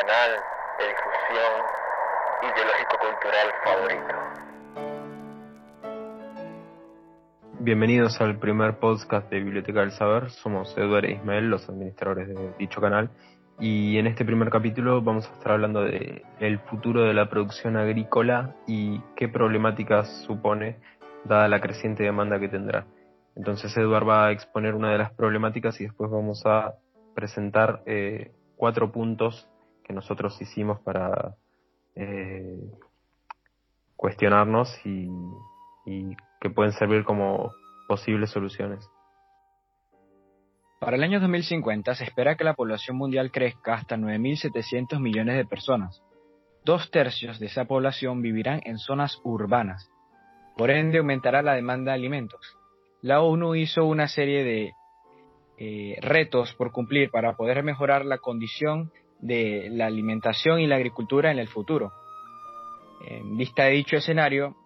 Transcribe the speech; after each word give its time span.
canal 0.00 0.30
de 0.78 0.86
difusión 0.86 1.52
ideológico-cultural 2.42 3.48
favorito. 3.64 4.14
Bienvenidos 7.58 8.20
al 8.20 8.38
primer 8.38 8.78
podcast 8.78 9.28
de 9.28 9.40
Biblioteca 9.40 9.80
del 9.80 9.90
Saber. 9.90 10.30
Somos 10.30 10.76
Eduardo 10.78 11.08
e 11.08 11.12
Ismael, 11.14 11.50
los 11.50 11.68
administradores 11.68 12.28
de 12.28 12.52
dicho 12.58 12.80
canal. 12.80 13.10
Y 13.58 13.98
en 13.98 14.06
este 14.06 14.24
primer 14.24 14.50
capítulo 14.50 15.02
vamos 15.02 15.28
a 15.28 15.32
estar 15.32 15.52
hablando 15.52 15.82
de 15.82 16.22
el 16.38 16.60
futuro 16.60 17.02
de 17.02 17.14
la 17.14 17.28
producción 17.28 17.76
agrícola 17.76 18.54
y 18.68 19.00
qué 19.16 19.28
problemáticas 19.28 20.22
supone 20.26 20.76
dada 21.24 21.48
la 21.48 21.60
creciente 21.60 22.04
demanda 22.04 22.38
que 22.38 22.48
tendrá. 22.48 22.86
Entonces 23.34 23.76
Eduard 23.76 24.08
va 24.08 24.26
a 24.26 24.30
exponer 24.30 24.76
una 24.76 24.92
de 24.92 24.98
las 24.98 25.10
problemáticas 25.10 25.80
y 25.80 25.84
después 25.84 26.08
vamos 26.08 26.46
a 26.46 26.74
presentar 27.16 27.82
eh, 27.86 28.30
cuatro 28.56 28.92
puntos 28.92 29.50
que 29.88 29.94
nosotros 29.94 30.40
hicimos 30.40 30.80
para 30.80 31.34
eh, 31.96 32.60
cuestionarnos 33.96 34.68
y, 34.84 35.08
que 36.40 36.50
pueden 36.50 36.72
servir 36.72 37.02
como 37.04 37.50
posibles 37.88 38.30
soluciones. 38.30 38.86
Para 40.78 40.96
el 40.96 41.02
año 41.02 41.18
2050 41.18 41.94
se 41.94 42.04
espera 42.04 42.36
que 42.36 42.44
la 42.44 42.54
población 42.54 42.96
mundial 42.98 43.32
crezca 43.32 43.74
hasta 43.74 43.96
9.700 43.96 45.00
millones 45.00 45.36
de 45.36 45.46
personas. 45.46 46.02
Dos 46.64 46.90
tercios 46.90 47.40
de 47.40 47.46
esa 47.46 47.64
población 47.64 48.20
vivirán 48.20 48.60
en 48.64 48.78
zonas 48.78 49.18
urbanas. 49.24 49.90
Por 50.56 50.70
ende, 50.70 50.98
aumentará 50.98 51.42
la 51.42 51.54
demanda 51.54 51.92
de 51.92 51.98
alimentos. 51.98 52.56
La 53.00 53.22
ONU 53.22 53.54
hizo 53.54 53.86
una 53.86 54.06
serie 54.06 54.44
de 54.44 54.72
eh, 55.56 55.98
retos 56.02 56.54
por 56.54 56.70
cumplir 56.70 57.10
para 57.10 57.34
poder 57.34 57.62
mejorar 57.64 58.04
la 58.04 58.18
condición 58.18 58.92
de 59.20 59.68
la 59.70 59.86
alimentación 59.86 60.60
y 60.60 60.66
la 60.66 60.76
agricultura 60.76 61.30
en 61.30 61.38
el 61.38 61.48
futuro. 61.48 61.92
En 63.06 63.36
vista 63.36 63.64
de 63.64 63.70
dicho 63.72 63.96
escenario, 63.96 64.56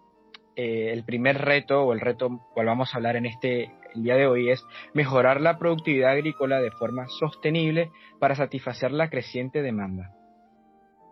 eh, 0.55 0.91
el 0.91 1.03
primer 1.03 1.39
reto 1.39 1.83
o 1.83 1.93
el 1.93 1.99
reto 1.99 2.39
cual 2.53 2.67
vamos 2.67 2.93
a 2.93 2.97
hablar 2.97 3.15
en 3.15 3.25
este 3.25 3.71
día 3.95 4.15
de 4.15 4.27
hoy 4.27 4.49
es 4.49 4.65
mejorar 4.93 5.41
la 5.41 5.57
productividad 5.57 6.11
agrícola 6.11 6.59
de 6.59 6.71
forma 6.71 7.07
sostenible 7.07 7.91
para 8.19 8.35
satisfacer 8.35 8.91
la 8.91 9.09
creciente 9.09 9.61
demanda. 9.61 10.11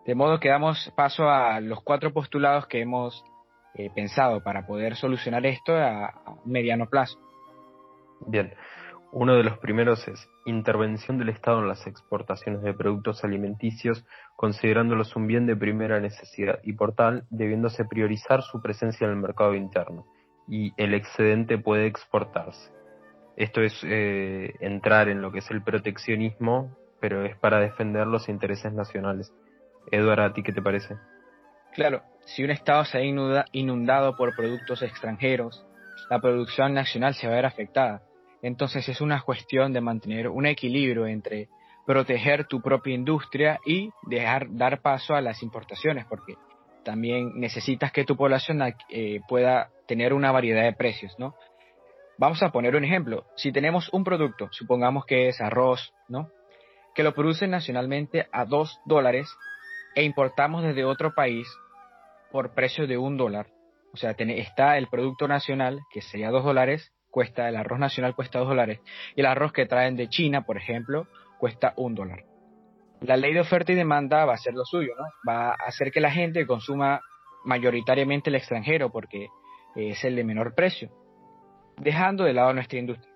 De 0.06 0.14
modo 0.14 0.40
que 0.40 0.48
damos 0.48 0.92
paso 0.96 1.28
a 1.28 1.60
los 1.60 1.80
cuatro 1.82 2.12
postulados 2.12 2.66
que 2.66 2.80
hemos 2.80 3.24
eh, 3.74 3.88
pensado 3.94 4.42
para 4.42 4.66
poder 4.66 4.96
solucionar 4.96 5.46
esto 5.46 5.74
a, 5.76 6.06
a 6.06 6.36
mediano 6.44 6.88
plazo. 6.88 7.18
Bien, 8.26 8.52
uno 9.12 9.34
de 9.34 9.44
los 9.44 9.58
primeros 9.58 10.08
es 10.08 10.26
intervención 10.46 11.18
del 11.18 11.28
Estado 11.28 11.60
en 11.60 11.68
las 11.68 11.86
exportaciones 11.86 12.62
de 12.62 12.72
productos 12.72 13.24
alimenticios, 13.24 14.04
considerándolos 14.36 15.14
un 15.16 15.26
bien 15.26 15.46
de 15.46 15.54
primera 15.54 16.00
necesidad 16.00 16.60
y 16.62 16.72
por 16.72 16.94
tal 16.94 17.24
debiéndose 17.28 17.84
priorizar 17.84 18.42
su 18.42 18.62
presencia 18.62 19.04
en 19.04 19.10
el 19.10 19.18
mercado 19.18 19.54
interno 19.54 20.06
y 20.48 20.72
el 20.78 20.94
excedente 20.94 21.58
puede 21.58 21.86
exportarse. 21.86 22.72
Esto 23.36 23.60
es 23.60 23.78
eh, 23.84 24.54
entrar 24.60 25.08
en 25.08 25.20
lo 25.20 25.30
que 25.30 25.38
es 25.38 25.50
el 25.50 25.62
proteccionismo, 25.62 26.74
pero 26.98 27.24
es 27.24 27.36
para 27.36 27.60
defender 27.60 28.06
los 28.06 28.28
intereses 28.30 28.72
nacionales. 28.72 29.30
Eduardo, 29.90 30.24
¿a 30.24 30.32
ti 30.32 30.42
qué 30.42 30.52
te 30.52 30.62
parece? 30.62 30.96
Claro, 31.74 32.02
si 32.24 32.44
un 32.44 32.50
Estado 32.50 32.84
se 32.84 32.98
ha 32.98 33.02
inundado 33.52 34.16
por 34.16 34.34
productos 34.34 34.82
extranjeros, 34.82 35.66
la 36.08 36.20
producción 36.20 36.72
nacional 36.74 37.14
se 37.14 37.26
va 37.26 37.34
a 37.34 37.36
ver 37.36 37.46
afectada. 37.46 38.02
Entonces 38.42 38.88
es 38.88 39.00
una 39.00 39.22
cuestión 39.22 39.72
de 39.72 39.80
mantener 39.80 40.28
un 40.28 40.46
equilibrio 40.46 41.06
entre 41.06 41.48
proteger 41.86 42.46
tu 42.46 42.60
propia 42.60 42.94
industria 42.94 43.60
y 43.64 43.90
dejar 44.02 44.46
dar 44.50 44.82
paso 44.82 45.14
a 45.14 45.20
las 45.20 45.42
importaciones, 45.42 46.04
porque 46.06 46.34
también 46.84 47.38
necesitas 47.38 47.92
que 47.92 48.04
tu 48.04 48.16
población 48.16 48.60
eh, 48.88 49.20
pueda 49.28 49.70
tener 49.86 50.12
una 50.12 50.32
variedad 50.32 50.64
de 50.64 50.72
precios, 50.72 51.14
¿no? 51.18 51.34
Vamos 52.18 52.42
a 52.42 52.50
poner 52.50 52.76
un 52.76 52.84
ejemplo. 52.84 53.24
Si 53.36 53.52
tenemos 53.52 53.88
un 53.92 54.04
producto, 54.04 54.48
supongamos 54.52 55.06
que 55.06 55.28
es 55.28 55.40
arroz, 55.40 55.92
¿no? 56.08 56.30
Que 56.94 57.02
lo 57.02 57.14
producen 57.14 57.50
nacionalmente 57.50 58.26
a 58.32 58.44
2 58.44 58.80
dólares 58.84 59.28
e 59.94 60.02
importamos 60.02 60.62
desde 60.62 60.84
otro 60.84 61.14
país 61.14 61.48
por 62.30 62.54
precio 62.54 62.86
de 62.86 62.98
un 62.98 63.16
dólar. 63.16 63.46
O 63.92 63.96
sea, 63.96 64.12
está 64.12 64.78
el 64.78 64.88
producto 64.88 65.28
nacional, 65.28 65.80
que 65.90 66.00
sería 66.02 66.30
2 66.30 66.44
dólares, 66.44 66.92
cuesta, 67.12 67.48
el 67.48 67.54
arroz 67.54 67.78
nacional 67.78 68.16
cuesta 68.16 68.40
2 68.40 68.48
dólares. 68.48 68.80
Y 69.14 69.20
el 69.20 69.26
arroz 69.26 69.52
que 69.52 69.66
traen 69.66 69.94
de 69.94 70.08
China, 70.08 70.44
por 70.44 70.56
ejemplo, 70.56 71.06
cuesta 71.38 71.74
un 71.76 71.94
dólar 71.94 72.24
la 73.02 73.16
ley 73.16 73.32
de 73.34 73.40
oferta 73.40 73.72
y 73.72 73.74
demanda 73.74 74.24
va 74.24 74.34
a 74.34 74.38
ser 74.38 74.54
lo 74.54 74.64
suyo, 74.64 74.92
¿no? 74.96 75.04
Va 75.28 75.50
a 75.50 75.54
hacer 75.66 75.90
que 75.90 76.00
la 76.00 76.10
gente 76.10 76.46
consuma 76.46 77.00
mayoritariamente 77.44 78.30
el 78.30 78.36
extranjero 78.36 78.90
porque 78.90 79.28
es 79.74 80.02
el 80.04 80.16
de 80.16 80.24
menor 80.24 80.54
precio, 80.54 80.90
dejando 81.78 82.24
de 82.24 82.34
lado 82.34 82.52
nuestra 82.52 82.78
industria. 82.78 83.12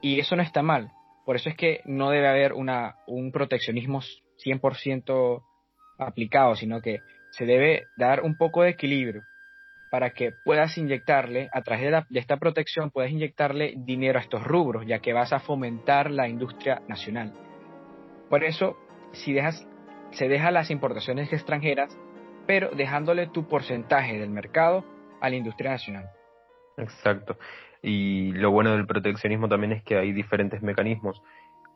Y 0.00 0.18
eso 0.18 0.36
no 0.36 0.42
está 0.42 0.62
mal. 0.62 0.90
Por 1.24 1.36
eso 1.36 1.48
es 1.48 1.56
que 1.56 1.80
no 1.84 2.10
debe 2.10 2.28
haber 2.28 2.52
una, 2.52 2.96
un 3.06 3.32
proteccionismo 3.32 4.00
100% 4.44 5.42
aplicado, 5.98 6.56
sino 6.56 6.80
que 6.80 6.98
se 7.30 7.46
debe 7.46 7.84
dar 7.96 8.22
un 8.22 8.36
poco 8.36 8.62
de 8.62 8.70
equilibrio 8.70 9.22
para 9.94 10.10
que 10.10 10.32
puedas 10.44 10.76
inyectarle, 10.76 11.48
a 11.52 11.62
través 11.62 12.04
de, 12.08 12.18
esta 12.18 12.36
protección, 12.36 12.90
puedas 12.90 13.12
inyectarle 13.12 13.74
dinero 13.76 14.18
a 14.18 14.22
estos 14.22 14.42
rubros, 14.42 14.84
ya 14.84 14.98
que 14.98 15.12
vas 15.12 15.32
a 15.32 15.38
fomentar 15.38 16.10
la 16.10 16.26
industria 16.26 16.82
nacional. 16.88 17.32
Por 18.28 18.42
eso, 18.42 18.76
si 19.12 19.32
dejas, 19.32 19.64
se 20.10 20.26
deja 20.26 20.50
las 20.50 20.72
importaciones 20.72 21.32
extranjeras, 21.32 21.96
pero 22.44 22.70
dejándole 22.70 23.28
tu 23.28 23.46
porcentaje 23.46 24.18
del 24.18 24.30
mercado 24.30 24.84
a 25.20 25.30
la 25.30 25.36
industria 25.36 25.70
nacional. 25.70 26.10
Exacto. 26.76 27.38
Y 27.80 28.32
lo 28.32 28.50
bueno 28.50 28.72
del 28.72 28.88
proteccionismo 28.88 29.48
también 29.48 29.74
es 29.74 29.84
que 29.84 29.96
hay 29.96 30.10
diferentes 30.10 30.60
mecanismos. 30.60 31.22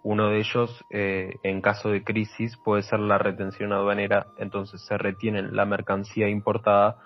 Uno 0.03 0.31
de 0.31 0.39
ellos, 0.39 0.85
eh, 0.91 1.37
en 1.45 1.61
caso 1.61 1.91
de 1.91 2.03
crisis, 2.03 2.57
puede 2.65 2.83
ser 2.83 2.99
la 2.99 3.19
retención 3.19 3.73
aduanera, 3.73 4.27
entonces 4.39 4.85
se 4.85 4.99
retiene 4.99 5.43
la 5.43 5.67
mercancía 5.67 6.29
importada 6.29 6.97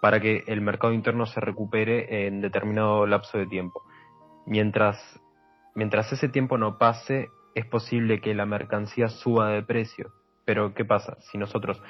para 0.00 0.20
que 0.20 0.44
el 0.46 0.60
mercado 0.60 0.92
interno 0.92 1.26
se 1.26 1.40
recupere 1.40 2.26
en 2.26 2.40
determinado 2.40 3.06
lapso 3.06 3.38
de 3.38 3.46
tiempo. 3.46 3.82
Mientras, 4.46 4.98
mientras 5.74 6.12
ese 6.12 6.28
tiempo 6.28 6.56
no 6.58 6.78
pase, 6.78 7.28
es 7.54 7.66
posible 7.66 8.20
que 8.20 8.34
la 8.34 8.46
mercancía 8.46 9.08
suba 9.08 9.50
de 9.50 9.62
precio. 9.62 10.12
Pero 10.44 10.74
¿qué 10.74 10.84
pasa? 10.84 11.16
Si 11.20 11.38
nosotros 11.38 11.82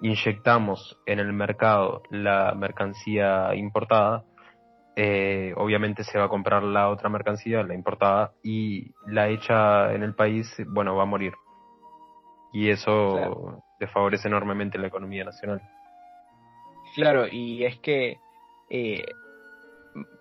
inyectamos 0.00 1.00
en 1.06 1.18
el 1.18 1.32
mercado 1.32 2.02
la 2.10 2.54
mercancía 2.54 3.54
importada, 3.54 4.24
eh, 4.94 5.52
obviamente 5.56 6.04
se 6.04 6.18
va 6.18 6.24
a 6.24 6.28
comprar 6.28 6.62
la 6.62 6.88
otra 6.88 7.10
mercancía, 7.10 7.62
la 7.62 7.74
importada, 7.74 8.32
y 8.42 8.94
la 9.06 9.28
hecha 9.28 9.92
en 9.92 10.02
el 10.02 10.14
país, 10.14 10.50
bueno, 10.68 10.96
va 10.96 11.02
a 11.02 11.06
morir. 11.06 11.34
Y 12.52 12.70
eso 12.70 13.62
desfavorece 13.78 14.28
enormemente 14.28 14.78
la 14.78 14.86
economía 14.86 15.24
nacional. 15.24 15.60
Claro, 16.96 17.28
y 17.30 17.62
es 17.62 17.78
que 17.80 18.16
eh, 18.70 19.04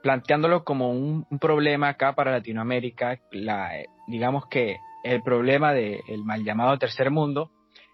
planteándolo 0.03 0.65
como 0.65 0.91
un, 0.91 1.25
problema 1.39 1.87
acá 1.87 2.15
para 2.15 2.33
Latinoamérica, 2.33 3.17
la, 3.31 3.71
digamos 4.07 4.47
que 4.47 4.79
el 5.05 5.23
problema 5.23 5.71
del 5.71 6.25
mal 6.25 6.43
llamado 6.43 6.77
tercer 6.77 7.11
mundo 7.11 7.49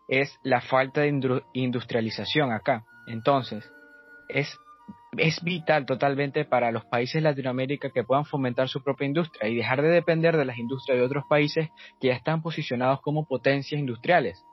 es 0.08 0.36
la 0.42 0.62
falta 0.62 1.02
de 1.02 1.44
industrialización 1.54 2.52
acá. 2.52 2.84
Entonces, 3.06 3.72
es, 4.30 4.58
es 5.16 5.44
vital 5.44 5.86
totalmente 5.86 6.44
para 6.44 6.72
los 6.72 6.84
países 6.86 7.22
de 7.22 7.30
Latinoamérica 7.30 7.92
que 7.92 8.04
puedan 8.04 8.26
fomentar 8.26 8.68
su 8.68 8.82
propia 8.82 9.06
industria 9.06 9.48
y 9.48 9.58
dejar 9.58 9.84
de 9.84 9.90
depender 9.90 10.38
de 10.38 10.46
las 10.46 10.58
industrias 10.58 10.98
de 10.98 11.06
otros 11.06 11.26
países 11.30 11.70
que 12.00 12.08
ya 12.08 12.16
están 12.16 12.42
posicionados 12.42 13.00
como 13.02 13.28
potencias 13.28 13.80
industriales. 13.80 14.44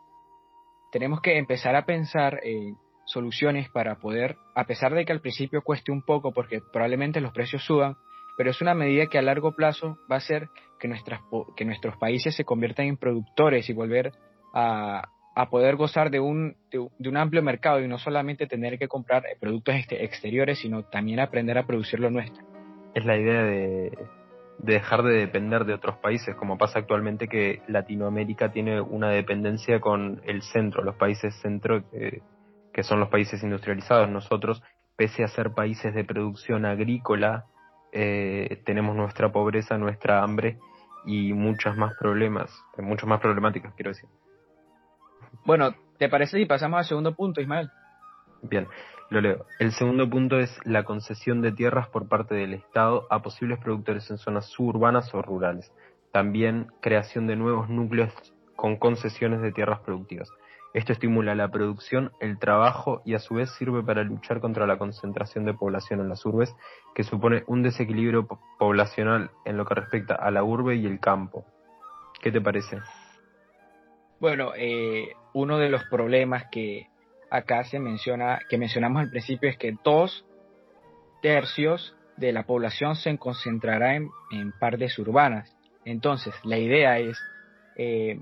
Tenemos 0.93 1.23
que 1.23 1.39
empezar 1.39 1.77
a 1.77 1.87
pensar 1.87 2.41
en 2.43 2.77
soluciones 3.09 3.69
para 3.71 3.97
poder, 3.97 4.37
a 4.55 4.65
pesar 4.65 4.95
de 4.95 5.05
que 5.05 5.13
al 5.13 5.21
principio 5.21 5.63
cueste 5.63 5.91
un 5.91 6.03
poco 6.03 6.33
porque 6.33 6.61
probablemente 6.73 7.21
los 7.21 7.33
precios 7.33 7.65
suban, 7.65 7.97
pero 8.37 8.51
es 8.51 8.61
una 8.61 8.75
medida 8.75 9.07
que 9.07 9.19
a 9.19 9.23
largo 9.23 9.53
plazo 9.53 9.99
va 10.11 10.17
a 10.17 10.19
hacer 10.19 10.49
que, 10.79 10.89
nuestras, 10.89 11.21
que 11.57 11.65
nuestros 11.65 11.97
países 11.97 12.37
se 12.37 12.45
conviertan 12.45 12.87
en 12.87 12.97
productores 12.97 13.69
y 13.69 13.73
volver 13.73 14.13
a, 14.55 15.09
a 15.35 15.51
poder 15.51 15.77
gozar 15.77 16.11
de 16.11 16.21
un, 16.21 16.57
de, 16.71 16.79
un 16.79 17.17
amplio 17.17 17.43
mercado 17.43 17.81
y 17.81 17.89
no 17.89 17.99
solamente 17.99 18.47
tener 18.47 18.79
que 18.79 18.89
comprar 18.89 19.25
productos 19.41 19.75
exteriores, 19.91 20.59
sino 20.59 20.85
también 20.85 21.21
aprender 21.21 21.57
a 21.59 21.67
producir 21.67 22.01
lo 22.01 22.11
nuestro. 22.11 22.45
Es 22.95 23.05
la 23.05 23.17
idea 23.17 23.43
de, 23.43 23.91
de 24.59 24.73
dejar 24.73 25.03
de 25.03 25.15
depender 25.15 25.65
de 25.65 25.75
otros 25.75 25.97
países, 25.97 26.35
como 26.37 26.59
pasa 26.59 26.81
actualmente 26.81 27.29
que 27.29 27.63
Latinoamérica 27.69 28.51
tiene 28.51 28.81
una 28.81 29.11
dependencia 29.11 29.81
con 29.81 30.21
el 30.25 30.43
centro, 30.43 30.83
los 30.83 30.97
países 30.97 31.35
centro, 31.41 31.85
eh, 31.93 32.21
que 32.79 32.85
son 32.85 33.01
los 33.01 33.09
países 33.09 33.43
industrializados. 33.43 34.09
Nosotros, 34.09 34.63
pese 34.95 35.25
a 35.25 35.27
ser 35.27 35.51
países 35.51 35.93
de 35.97 36.05
producción 36.05 36.65
agrícola, 36.65 37.47
eh, 37.91 38.63
tenemos 38.65 38.95
nuestra 38.95 39.33
pobreza, 39.33 39.77
nuestra 39.77 40.23
hambre 40.23 40.61
y 41.05 41.33
muchas 41.33 41.77
más 41.77 41.97
problemas, 41.99 42.57
muchas 42.77 43.09
más 43.09 43.21
problemáticas, 43.21 43.75
quiero 43.75 43.91
decir. 43.91 44.09
Bueno, 45.45 45.75
¿te 45.99 46.09
parece 46.09 46.39
si 46.39 46.47
pasamos 46.47 46.79
al 46.79 46.85
segundo 46.85 47.17
punto, 47.17 47.41
Ismael? 47.41 47.69
Bien, 48.43 48.69
lo 49.11 49.21
leo. 49.23 49.45
El 49.59 49.73
segundo 49.73 50.09
punto 50.09 50.39
es 50.39 50.57
la 50.65 50.85
concesión 50.85 51.43
de 51.43 51.51
tierras 51.51 51.89
por 51.89 52.07
parte 52.07 52.37
del 52.37 52.55
Estado 52.55 53.09
a 53.11 53.23
posibles 53.23 53.59
productores 53.59 54.09
en 54.09 54.19
zonas 54.19 54.47
suburbanas 54.51 55.13
o 55.15 55.21
rurales. 55.21 55.73
También 56.13 56.69
creación 56.81 57.27
de 57.27 57.35
nuevos 57.35 57.69
núcleos 57.69 58.15
con 58.55 58.77
concesiones 58.77 59.43
de 59.43 59.51
tierras 59.51 59.81
productivas. 59.81 60.31
Esto 60.75 60.93
estimula 60.93 61.35
la 61.35 61.51
producción, 61.51 62.13
el 62.21 62.39
trabajo 62.39 63.01
y 63.05 63.15
a 63.15 63.19
su 63.19 63.35
vez 63.35 63.51
sirve 63.57 63.83
para 63.83 64.05
luchar 64.05 64.41
contra 64.41 64.67
la 64.67 64.77
concentración 64.77 65.45
de 65.45 65.55
población 65.55 66.01
en 66.01 66.09
las 66.09 66.25
urbes, 66.27 66.55
que 66.95 67.05
supone 67.05 67.43
un 67.47 67.63
desequilibrio 67.63 68.29
poblacional 68.59 69.31
en 69.45 69.57
lo 69.57 69.65
que 69.65 69.75
respecta 69.75 70.15
a 70.15 70.31
la 70.31 70.45
urbe 70.45 70.77
y 70.77 70.87
el 70.87 71.01
campo. 71.01 71.47
¿Qué 72.21 72.31
te 72.31 72.41
parece? 72.41 72.79
Bueno, 74.21 74.53
eh, 74.57 75.15
uno 75.33 75.59
de 75.59 75.71
los 75.71 75.85
problemas 75.85 76.47
que 76.51 76.89
acá 77.31 77.65
se 77.65 77.79
menciona, 77.79 78.41
que 78.49 78.59
mencionamos 78.59 79.03
al 79.03 79.11
principio, 79.11 79.49
es 79.49 79.57
que 79.57 79.77
dos 79.85 80.27
tercios 81.23 81.97
de 82.17 82.33
la 82.33 82.43
población 82.45 82.97
se 82.97 83.17
concentrará 83.17 83.95
en, 83.95 84.11
partes 84.59 84.99
urbanas. 84.99 85.55
Entonces, 85.85 86.35
la 86.43 86.59
idea 86.59 86.99
es 86.99 87.19
eh, 87.77 88.19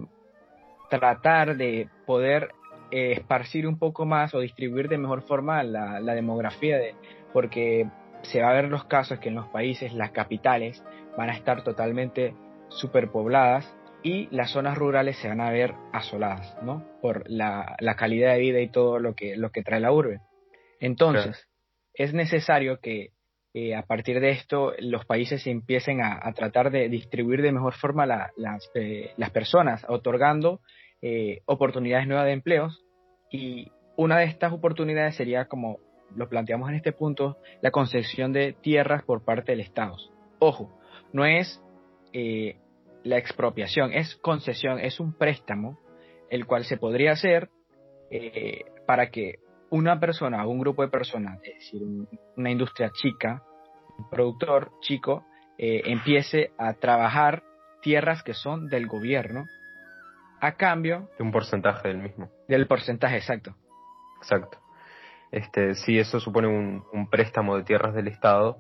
tratar 0.89 1.57
de 1.57 1.89
poder 2.07 2.51
eh, 2.91 3.13
esparcir 3.13 3.67
un 3.67 3.79
poco 3.79 4.05
más 4.07 4.35
o 4.35 4.41
distribuir 4.41 4.89
de 4.89 4.99
mejor 4.99 5.23
forma 5.23 5.63
la, 5.63 6.01
demografía, 6.15 6.79
de, 6.79 6.95
porque 7.33 7.89
se 8.23 8.43
va 8.43 8.51
a 8.51 8.55
ver 8.55 8.69
los 8.69 8.85
casos 8.85 9.19
que 9.19 9.29
en 9.29 9.35
los 9.35 9.49
países 9.49 9.93
las 9.93 10.13
capitales 10.13 10.83
van 11.17 11.31
a 11.31 11.35
estar 11.35 11.65
totalmente 11.65 12.35
superpobladas 12.69 13.77
y 14.03 14.29
las 14.31 14.51
zonas 14.51 14.79
rurales 14.79 15.17
se 15.17 15.29
van 15.29 15.41
a 15.41 15.51
ver 15.51 15.75
asoladas, 15.93 16.57
¿no? 16.63 16.85
Por 17.01 17.29
la, 17.29 17.77
calidad 17.97 18.35
de 18.35 18.41
vida 18.41 18.61
y 18.61 18.69
todo 18.69 18.99
lo 18.99 19.15
que, 19.15 19.37
lo 19.37 19.51
que 19.51 19.63
trae 19.63 19.81
la 19.81 19.93
urbe. 19.93 20.21
Entonces, 20.79 21.49
es 21.95 22.15
necesario 22.15 22.79
que 22.81 23.16
eh, 23.59 23.75
a 23.75 23.87
partir 23.87 24.21
de 24.21 24.33
esto 24.33 24.75
los 24.81 25.07
países 25.07 25.47
empiecen 25.47 26.03
a, 26.03 26.31
tratar 26.35 26.71
de 26.71 26.91
distribuir 26.91 27.41
de 27.41 27.53
mejor 27.53 27.73
forma 27.73 28.05
las, 28.05 28.31
eh, 28.75 29.13
las, 29.17 29.31
personas, 29.31 29.83
otorgando 29.89 30.61
eh, 31.01 31.41
oportunidades 31.47 32.07
nuevas 32.07 32.27
de 32.27 32.33
empleos. 32.33 32.85
Y 33.31 33.73
una 33.97 34.19
de 34.19 34.27
estas 34.27 34.53
oportunidades 34.53 35.17
sería, 35.17 35.47
como 35.47 35.79
lo 36.15 36.29
planteamos 36.29 36.69
en 36.69 36.75
este 36.75 36.93
punto, 36.93 37.39
la 37.63 37.71
concesión 37.71 38.35
de 38.35 38.53
tierras 38.53 39.03
por 39.05 39.25
parte 39.25 39.53
del 39.53 39.63
Estado. 39.63 39.97
Ojo, 40.39 40.79
no 41.15 41.25
es 41.25 41.63
la 42.13 43.17
expropiación, 43.17 43.95
es 43.95 44.17
concesión, 44.17 44.81
es 44.81 45.01
un 45.01 45.15
préstamo, 45.15 45.79
el 46.29 46.45
cual 46.45 46.67
se 46.67 46.77
podría 46.77 47.13
hacer 47.13 47.49
para 48.87 49.11
que 49.11 49.37
una 49.71 49.99
persona 49.99 50.45
o 50.47 50.51
un 50.51 50.59
grupo 50.59 50.83
de 50.83 50.89
personas, 50.89 51.39
es 51.43 51.55
decir, 51.55 51.83
una 52.37 52.51
industria 52.51 52.91
chica, 52.91 53.43
un 53.99 54.09
productor 54.09 54.71
chico, 54.81 55.25
eh, 55.59 55.83
empiece 55.87 56.53
a 56.59 56.75
trabajar 56.75 57.43
tierras 57.83 58.23
que 58.23 58.35
son 58.35 58.69
del 58.69 58.87
gobierno 58.87 59.47
a 60.41 60.53
cambio 60.53 61.09
de 61.19 61.25
un 61.25 61.33
porcentaje 61.33 61.89
del 61.89 61.99
mismo. 61.99 62.31
Del 62.49 62.67
porcentaje, 62.67 63.17
exacto. 63.17 63.55
Exacto. 64.19 64.59
Este, 65.31 65.75
sí, 65.75 65.99
eso 65.99 66.21
supone 66.21 66.47
un, 66.49 67.09
préstamo 67.11 67.57
de 67.57 67.65
tierras 67.65 67.95
del 67.95 68.09
Estado. 68.09 68.59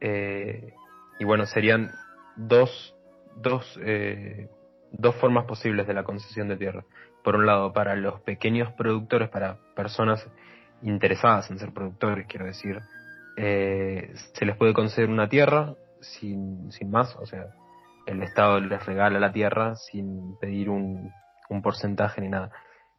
Eh, 0.00 0.72
y 1.18 1.24
bueno, 1.24 1.46
serían 1.46 1.90
dos, 2.36 2.96
dos, 3.36 3.78
eh, 3.82 4.48
dos 4.92 5.14
formas 5.16 5.44
posibles 5.44 5.86
de 5.86 5.94
la 5.94 6.04
concesión 6.04 6.48
de 6.48 6.56
tierra 6.56 6.84
por 7.24 7.36
un 7.36 7.46
lado, 7.46 7.72
para 7.72 7.96
los 7.96 8.20
pequeños 8.20 8.70
productores, 8.74 9.30
para 9.30 9.56
personas 9.74 10.24
interesadas 10.82 11.50
en 11.50 11.58
ser 11.58 11.72
productores, 11.72 12.26
quiero 12.28 12.44
decir, 12.44 12.80
eh, 13.36 14.12
se 14.34 14.44
les 14.44 14.56
puede 14.56 14.74
conceder 14.74 15.08
una 15.08 15.28
tierra 15.28 15.74
sin, 16.00 16.70
sin 16.70 16.90
más, 16.90 17.16
o 17.16 17.26
sea, 17.26 17.46
el 18.06 18.22
Estado 18.22 18.60
les 18.60 18.84
regala 18.84 19.18
la 19.18 19.32
tierra 19.32 19.74
sin 19.76 20.36
pedir 20.38 20.68
un, 20.68 21.10
un 21.48 21.62
porcentaje 21.62 22.20
ni 22.20 22.28
nada. 22.28 22.50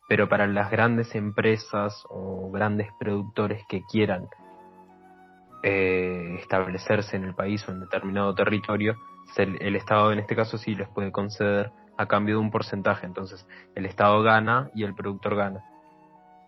Pero 0.10 0.28
para 0.28 0.48
las 0.48 0.72
grandes 0.72 1.14
empresas 1.16 2.04
o 2.10 2.52
grandes 2.52 2.88
productores 3.00 3.64
que 3.70 3.82
quieran 3.92 4.28
eh, 5.64 6.38
establecerse 6.40 7.16
en 7.16 7.24
el 7.24 7.36
país 7.36 7.68
o 7.68 7.72
en 7.72 7.82
determinado 7.82 8.34
territorio, 8.34 8.96
el 9.38 9.76
Estado 9.76 10.12
en 10.12 10.20
este 10.20 10.36
caso 10.36 10.58
sí 10.58 10.76
les 10.76 10.88
puede 10.90 11.12
conceder 11.12 11.72
a 11.98 12.06
cambio 12.08 12.36
de 12.36 12.42
un 12.42 12.52
porcentaje. 12.52 13.06
Entonces, 13.06 13.46
el 13.76 13.86
Estado 13.86 14.22
gana 14.24 14.70
y 14.74 14.84
el 14.84 14.94
productor 14.96 15.36
gana. 15.36 15.64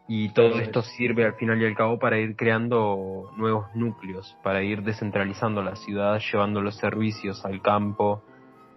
Y 0.09 0.29
todo 0.29 0.59
esto 0.59 0.81
sirve 0.81 1.25
al 1.25 1.33
final 1.33 1.61
y 1.61 1.65
al 1.65 1.75
cabo 1.75 1.99
para 1.99 2.17
ir 2.17 2.38
creando 2.38 3.29
nuevos 3.35 3.67
núcleos, 3.75 4.38
para 4.41 4.63
ir 4.63 4.81
descentralizando 4.83 5.61
la 5.61 5.75
ciudad, 5.75 6.21
llevando 6.31 6.61
los 6.61 6.77
servicios 6.77 7.44
al 7.44 7.61
campo. 7.61 8.23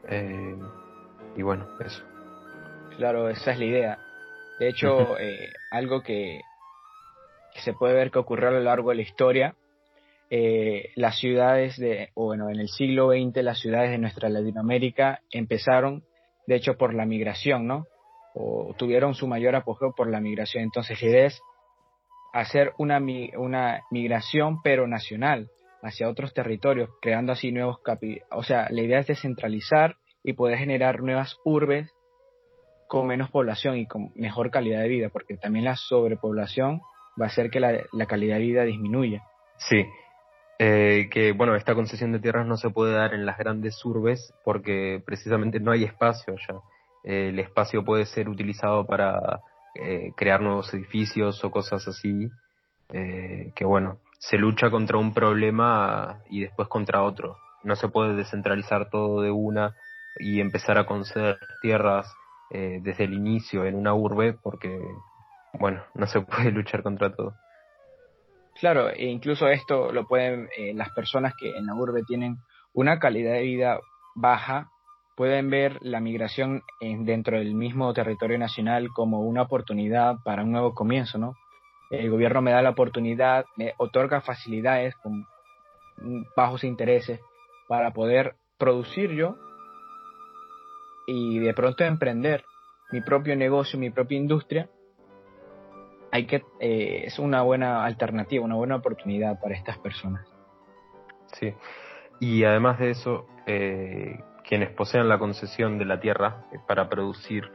Eh, 0.09 0.57
y 1.37 1.43
bueno, 1.43 1.69
eso. 1.85 2.03
Claro, 2.97 3.29
esa 3.29 3.53
es 3.53 3.59
la 3.61 3.65
idea. 3.65 3.99
De 4.59 4.69
hecho, 4.69 5.17
eh, 5.19 5.51
algo 5.71 6.03
que, 6.03 6.41
se 7.55 7.73
puede 7.75 7.95
ver 7.95 8.11
que 8.11 8.19
ocurrió 8.19 8.49
a 8.49 8.53
lo 8.53 8.61
largo 8.61 8.91
de 8.91 8.97
la 8.97 9.03
historia, 9.03 9.55
eh, 10.31 10.91
las 10.97 11.19
ciudades 11.19 11.79
de, 11.79 12.11
o 12.15 12.27
bueno, 12.27 12.51
en 12.51 12.59
el 12.59 12.69
siglo 12.69 13.11
XX 13.11 13.43
las 13.43 13.59
ciudades 13.59 13.91
de 13.91 13.99
nuestra 13.99 14.29
Latinoamérica 14.29 15.23
empezaron 15.31 16.05
de 16.47 16.57
hecho 16.57 16.77
por 16.77 16.95
la 16.95 17.07
migración, 17.07 17.67
¿no? 17.67 17.87
O 18.35 18.75
tuvieron 18.77 19.15
su 19.15 19.27
mayor 19.27 19.57
apogeo 19.57 19.93
por 19.95 20.09
la 20.09 20.21
migración. 20.21 20.63
Entonces 20.65 21.01
la 21.03 21.09
idea 21.09 21.27
es 21.27 21.43
hacer 22.33 22.73
una, 22.79 23.01
una 23.37 23.83
migración 23.91 24.63
pero 24.63 24.87
nacional 24.87 25.49
hacia 25.83 26.09
otros 26.09 26.35
territorios, 26.35 26.91
creando 27.01 27.33
así 27.33 27.53
nuevos 27.53 27.79
o 28.31 28.43
sea, 28.43 28.69
la 28.71 28.83
idea 28.83 29.01
es 29.01 29.07
descentralizar 29.07 29.97
y 30.23 30.35
poder 30.35 30.59
generar 30.59 31.01
nuevas 31.01 31.37
urbes 31.45 31.91
con 32.87 33.07
menos 33.07 33.31
población 33.31 33.79
y 33.79 33.87
con 33.87 34.13
mejor 34.15 34.51
calidad 34.51 34.83
de 34.83 34.89
vida, 34.89 35.09
porque 35.11 35.37
también 35.37 35.65
la 35.65 35.77
sobrepoblación 35.77 36.81
va 37.21 37.27
a 37.27 37.29
hacer 37.29 37.51
que 37.51 37.61
la, 37.61 37.85
la 37.93 38.07
calidad 38.07 38.37
de 38.37 38.43
vida 38.43 38.65
disminuya. 38.65 39.23
Sí, 39.59 39.87
eh, 40.63 41.09
que 41.11 41.33
bueno, 41.33 41.57
esta 41.57 41.75
concesión 41.75 42.13
de 42.13 42.19
tierras 42.19 42.47
no 42.47 42.59
se 42.59 42.69
puede 42.69 42.93
dar 42.93 43.15
en 43.15 43.25
las 43.25 43.39
grandes 43.39 43.83
urbes 43.83 44.35
porque 44.45 45.03
precisamente 45.07 45.59
no 45.59 45.73
hay 45.73 45.85
espacio 45.85 46.37
ya. 46.37 46.61
el 47.03 47.39
espacio 47.39 47.83
puede 47.83 48.05
ser 48.05 48.29
utilizado 48.29 48.85
para 48.85 49.41
eh, 49.75 50.13
crear 50.19 50.43
nuevos 50.43 50.75
edificios 50.75 51.43
o 51.43 51.51
cosas 51.51 51.89
así, 51.89 52.31
eh, 52.91 53.53
que 53.57 53.65
bueno, 53.65 54.01
se 54.19 54.37
lucha 54.37 54.71
contra 54.71 54.99
un 54.99 55.15
problema 55.15 56.21
y 56.29 56.43
después 56.43 56.69
contra 56.69 57.05
otro. 57.05 57.39
No 57.65 57.75
se 57.75 57.89
puede 57.89 58.15
descentralizar 58.15 58.91
todo 58.91 59.23
de 59.23 59.31
una 59.31 59.75
y 60.19 60.43
empezar 60.43 60.77
a 60.77 60.85
conceder 60.85 61.39
tierras 61.63 62.13
desde 62.51 63.05
el 63.05 63.15
inicio 63.15 63.65
en 63.65 63.77
una 63.77 63.95
urbe 63.95 64.35
porque, 64.35 64.79
bueno, 65.55 65.85
no 65.95 66.07
se 66.07 66.21
puede 66.21 66.51
luchar 66.53 66.83
contra 66.83 67.15
todo. 67.15 67.35
Claro, 68.59 68.91
e 68.91 69.07
incluso 69.07 69.49
esto 69.49 69.93
lo 69.93 70.07
pueden 70.07 70.49
eh, 70.57 70.75
las 70.75 70.91
personas 70.91 71.35
que 71.39 71.57
en 71.57 71.67
la 71.67 71.75
urbe 71.75 72.03
tienen 72.03 72.39
una 72.73 72.99
calidad 72.99 73.35
de 73.35 73.43
vida 73.43 73.81
baja, 74.15 74.71
pueden 75.17 75.51
ver 75.51 75.79
la 75.83 76.01
migración 76.01 76.63
en, 76.81 77.05
dentro 77.05 77.39
del 77.39 77.55
mismo 77.55 77.93
territorio 77.93 78.39
nacional 78.39 78.89
como 78.95 79.21
una 79.21 79.43
oportunidad 79.43 80.17
para 80.25 80.43
un 80.43 80.53
nuevo 80.53 80.75
comienzo, 80.75 81.19
¿no? 81.19 81.35
El 81.91 82.11
gobierno 82.11 82.41
me 82.41 82.53
da 82.53 82.63
la 82.63 82.71
oportunidad, 82.71 83.45
me 83.57 83.75
otorga 83.79 84.21
facilidades 84.21 84.95
con 84.97 85.27
bajos 86.37 86.65
intereses 86.65 87.21
para 87.69 87.93
poder 87.93 88.37
producir 88.59 89.11
yo 89.11 89.37
y 91.07 91.39
de 91.39 91.53
pronto 91.55 91.85
emprender 91.85 92.45
mi 92.93 93.01
propio 93.01 93.37
negocio, 93.37 93.79
mi 93.79 93.91
propia 93.91 94.17
industria 94.17 94.71
hay 96.13 96.27
que 96.27 96.43
eh, 96.59 97.05
es 97.07 97.19
una 97.19 97.43
buena 97.43 97.85
alternativa, 97.85 98.45
una 98.45 98.57
buena 98.57 98.77
oportunidad 98.77 99.41
para 99.41 99.55
estas 99.55 99.79
personas. 99.79 100.27
Sí, 101.33 101.55
y 102.19 102.45
además 102.45 102.79
de 102.79 102.91
eso, 102.91 103.27
eh, 103.47 104.19
quienes 104.45 104.71
posean 104.71 105.09
la 105.09 105.19
concesión 105.19 105.79
de 105.79 105.85
la 105.85 106.01
tierra 106.01 106.47
eh, 106.53 106.59
para 106.67 106.89
producir, 106.89 107.51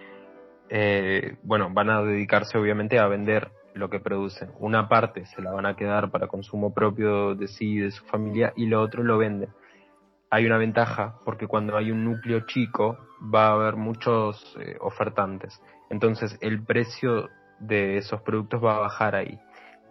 bueno, 1.43 1.69
van 1.71 1.91
a 1.91 2.01
dedicarse 2.01 2.57
obviamente 2.57 2.97
a 2.97 3.05
vender 3.05 3.51
lo 3.75 3.89
que 3.91 3.99
producen. 3.99 4.51
Una 4.59 4.89
parte 4.89 5.25
se 5.27 5.41
la 5.41 5.51
van 5.51 5.67
a 5.67 5.75
quedar 5.75 6.09
para 6.09 6.27
consumo 6.27 6.73
propio 6.73 7.35
de 7.35 7.47
sí 7.47 7.73
y 7.73 7.79
de 7.81 7.91
su 7.91 8.03
familia 8.05 8.51
y 8.55 8.65
lo 8.65 8.81
otro 8.81 9.03
lo 9.03 9.19
venden. 9.19 9.49
Hay 10.31 10.47
una 10.47 10.57
ventaja 10.57 11.19
porque 11.23 11.45
cuando 11.45 11.77
hay 11.77 11.91
un 11.91 12.03
núcleo 12.03 12.47
chico 12.47 12.97
va 13.21 13.49
a 13.49 13.53
haber 13.53 13.75
muchos 13.75 14.57
ofertantes. 14.79 15.61
Entonces 15.91 16.35
el 16.41 16.63
precio 16.65 17.29
de 17.59 17.97
esos 17.97 18.21
productos 18.21 18.63
va 18.63 18.75
a 18.75 18.79
bajar 18.79 19.15
ahí. 19.15 19.39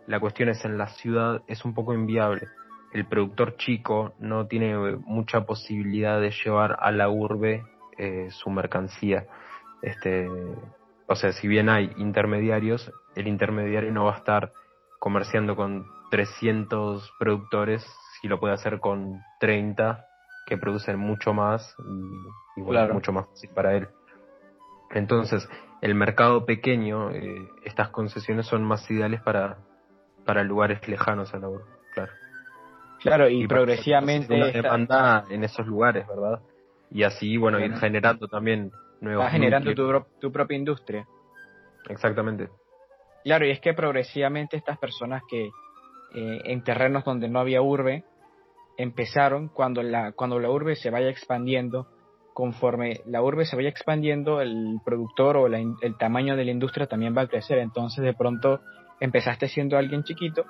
La 0.06 0.21
cuestión 0.21 0.49
es 0.49 0.64
en 0.64 0.76
la 0.76 0.88
ciudad 0.88 1.42
es 1.47 1.64
un 1.64 1.75
poco 1.75 1.94
inviable. 1.94 2.49
El 2.92 3.06
productor 3.06 3.56
chico 3.56 4.14
no 4.18 4.47
tiene 4.47 4.76
mucha 4.97 5.47
posibilidad 5.47 6.21
de 6.21 6.30
llevar 6.30 6.76
a 6.80 6.92
la 6.92 7.09
urbe 7.09 7.64
eh, 7.99 8.28
su 8.30 8.50
mercancía. 8.50 9.26
Este, 9.83 10.28
o 11.06 11.14
sea, 11.14 11.33
si 11.33 11.49
bien 11.49 11.68
hay 11.68 11.90
intermediarios, 11.97 12.92
el 13.14 13.28
intermediario 13.28 13.92
no 13.92 14.04
va 14.04 14.14
a 14.14 14.18
estar 14.18 14.52
comerciando 14.99 15.56
con 15.56 15.87
300 16.11 17.12
productores 17.18 17.85
si 18.21 18.28
lo 18.28 18.40
puede 18.40 18.54
hacer 18.54 18.80
con 18.80 19.21
30 19.40 20.06
que 20.47 20.56
producen 20.56 20.99
mucho 20.99 21.35
más 21.35 21.75
y, 22.56 22.61
mucho 22.61 23.12
más 23.12 23.26
fácil 23.26 23.50
para 23.54 23.76
él. 23.76 23.88
Entonces, 24.95 25.47
el 25.83 25.95
mercado 25.95 26.47
pequeño, 26.47 27.11
eh, 27.11 27.49
estas 27.65 27.91
concesiones 27.91 28.47
son 28.47 28.65
más 28.65 28.89
ideales 28.91 29.21
para, 29.21 29.59
para 30.25 30.43
lugares 30.45 30.87
lejanos 30.89 31.35
a 31.35 31.39
la 31.39 31.49
urbe, 31.49 31.65
claro. 31.93 32.13
Claro, 33.01 33.29
y, 33.29 33.47
progresivamente... 33.47 34.35
Una 34.35 34.47
demanda 34.47 35.25
en 35.29 35.45
esos 35.45 35.67
lugares, 35.67 36.07
¿verdad? 36.09 36.41
Y 36.91 37.03
así, 37.03 37.37
bueno, 37.37 37.59
ir 37.59 37.77
generando 37.77 38.29
también 38.29 38.71
nuevos... 39.01 39.31
generando 39.31 39.75
tu, 39.75 40.07
tu 40.21 40.33
propia 40.33 40.57
industria. 40.57 41.07
Exactamente. 41.89 42.49
Claro, 43.25 43.47
y 43.47 43.51
es 43.51 43.61
que 43.61 43.75
progresivamente 43.75 44.57
estas 44.57 44.79
personas 44.79 45.23
que 45.29 45.51
eh, 46.15 46.41
en 46.45 46.63
terrenos 46.63 47.05
donde 47.05 47.29
no 47.29 47.41
había 47.41 47.61
urbe, 47.61 48.05
empezaron 48.77 49.49
cuando 49.49 49.83
la, 49.83 50.13
cuando 50.13 50.39
la 50.39 50.51
urbe 50.51 50.77
se 50.77 50.91
vaya 50.91 51.09
expandiendo, 51.09 51.89
conforme 52.35 53.00
la 53.07 53.23
urbe 53.23 53.47
se 53.47 53.57
vaya 53.57 53.69
expandiendo, 53.69 54.41
el 54.41 54.81
productor 54.85 55.37
o 55.37 55.47
el 55.47 55.97
tamaño 55.99 56.37
de 56.37 56.45
la 56.45 56.50
industria 56.50 56.87
también 56.87 57.17
va 57.17 57.23
a 57.23 57.29
crecer. 57.29 57.59
Entonces 57.59 58.05
de 58.05 58.12
pronto 58.12 58.61
empezaste 59.00 59.49
siendo 59.49 59.79
alguien 59.79 60.03
chiquito 60.03 60.45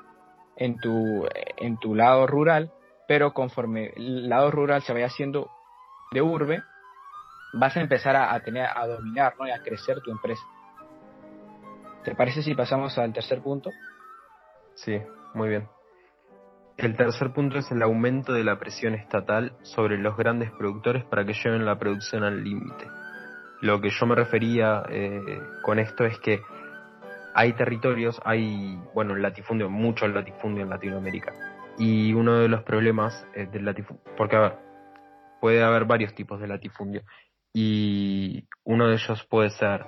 en 0.57 0.79
tu, 0.79 1.27
en 1.59 1.79
tu 1.79 1.95
lado 1.95 2.27
rural, 2.27 2.73
pero 3.07 3.33
conforme 3.33 3.93
el 3.97 4.29
lado 4.29 4.51
rural 4.51 4.83
se 4.83 4.95
vaya 4.95 5.07
haciendo 5.07 5.51
de 6.11 6.23
urbe, 6.23 6.63
vas 7.53 7.77
a 7.77 7.81
empezar 7.81 8.17
a, 8.17 8.41
tener, 8.41 8.67
a 8.75 8.87
dominar 8.87 9.35
¿no? 9.39 9.47
y 9.47 9.51
a 9.51 9.63
crecer 9.63 10.01
tu 10.01 10.11
empresa. 10.11 10.43
¿Te 12.03 12.15
parece 12.15 12.43
si 12.43 12.55
pasamos 12.55 12.97
al 12.99 13.13
tercer 13.13 13.41
punto? 13.43 13.71
Sí, 14.75 15.01
muy 15.35 15.49
bien. 15.49 15.69
El 16.77 16.97
tercer 16.97 17.33
punto 17.33 17.59
es 17.59 17.71
el 17.71 17.83
aumento 17.83 18.33
de 18.33 18.43
la 18.43 18.59
presión 18.59 18.95
estatal 18.95 19.53
sobre 19.63 19.97
los 19.97 20.17
grandes 20.17 20.51
productores 20.51 21.05
para 21.05 21.25
que 21.25 21.33
lleven 21.33 21.65
la 21.65 21.79
producción 21.79 22.25
al 22.25 22.43
límite. 22.43 22.87
Lo 23.61 23.81
que 23.81 23.91
yo 23.91 24.07
me 24.07 24.17
refería 24.17 24.83
eh, 24.91 25.41
con 25.63 25.79
esto 25.79 26.05
es 26.05 26.19
que 26.19 26.43
hay 27.35 27.53
territorios, 27.53 28.21
hay, 28.25 28.79
bueno, 28.93 29.15
latifundio, 29.15 29.71
mucho 29.71 30.07
latifundio 30.09 30.65
en 30.65 30.71
Latinoamérica. 30.71 31.33
Y 31.79 32.13
uno 32.13 32.39
de 32.39 32.49
los 32.49 32.63
problemas 32.63 33.27
eh, 33.35 33.47
del 33.51 33.65
latifundio, 33.65 34.05
porque 34.17 34.37
a 34.37 34.41
ver, 34.41 34.59
puede 35.41 35.63
haber 35.63 35.85
varios 35.85 36.15
tipos 36.15 36.41
de 36.41 36.49
latifundio. 36.49 37.03
Y 37.53 38.49
uno 38.65 38.89
de 38.89 38.95
ellos 38.95 39.25
puede 39.31 39.51
ser 39.51 39.87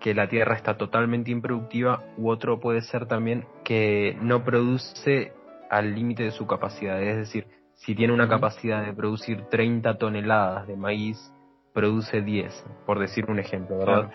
que 0.00 0.14
la 0.14 0.28
tierra 0.28 0.54
está 0.54 0.76
totalmente 0.76 1.30
improductiva 1.30 2.04
u 2.16 2.30
otro 2.30 2.58
puede 2.58 2.80
ser 2.80 3.06
también 3.06 3.46
que 3.64 4.16
no 4.20 4.44
produce 4.44 5.32
al 5.70 5.94
límite 5.94 6.24
de 6.24 6.30
su 6.32 6.46
capacidad. 6.46 7.00
Es 7.02 7.16
decir, 7.16 7.46
si 7.74 7.94
tiene 7.94 8.12
una 8.12 8.28
capacidad 8.28 8.84
de 8.84 8.92
producir 8.92 9.44
30 9.48 9.96
toneladas 9.96 10.66
de 10.66 10.76
maíz, 10.76 11.32
produce 11.72 12.20
10, 12.20 12.66
por 12.84 12.98
decir 12.98 13.30
un 13.30 13.38
ejemplo, 13.38 13.78
¿verdad? 13.78 14.10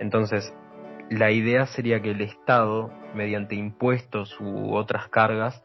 Entonces, 0.00 0.52
la 1.10 1.30
idea 1.30 1.66
sería 1.66 2.00
que 2.00 2.10
el 2.10 2.20
Estado, 2.22 2.90
mediante 3.14 3.54
impuestos 3.54 4.36
u 4.40 4.74
otras 4.74 5.08
cargas, 5.08 5.62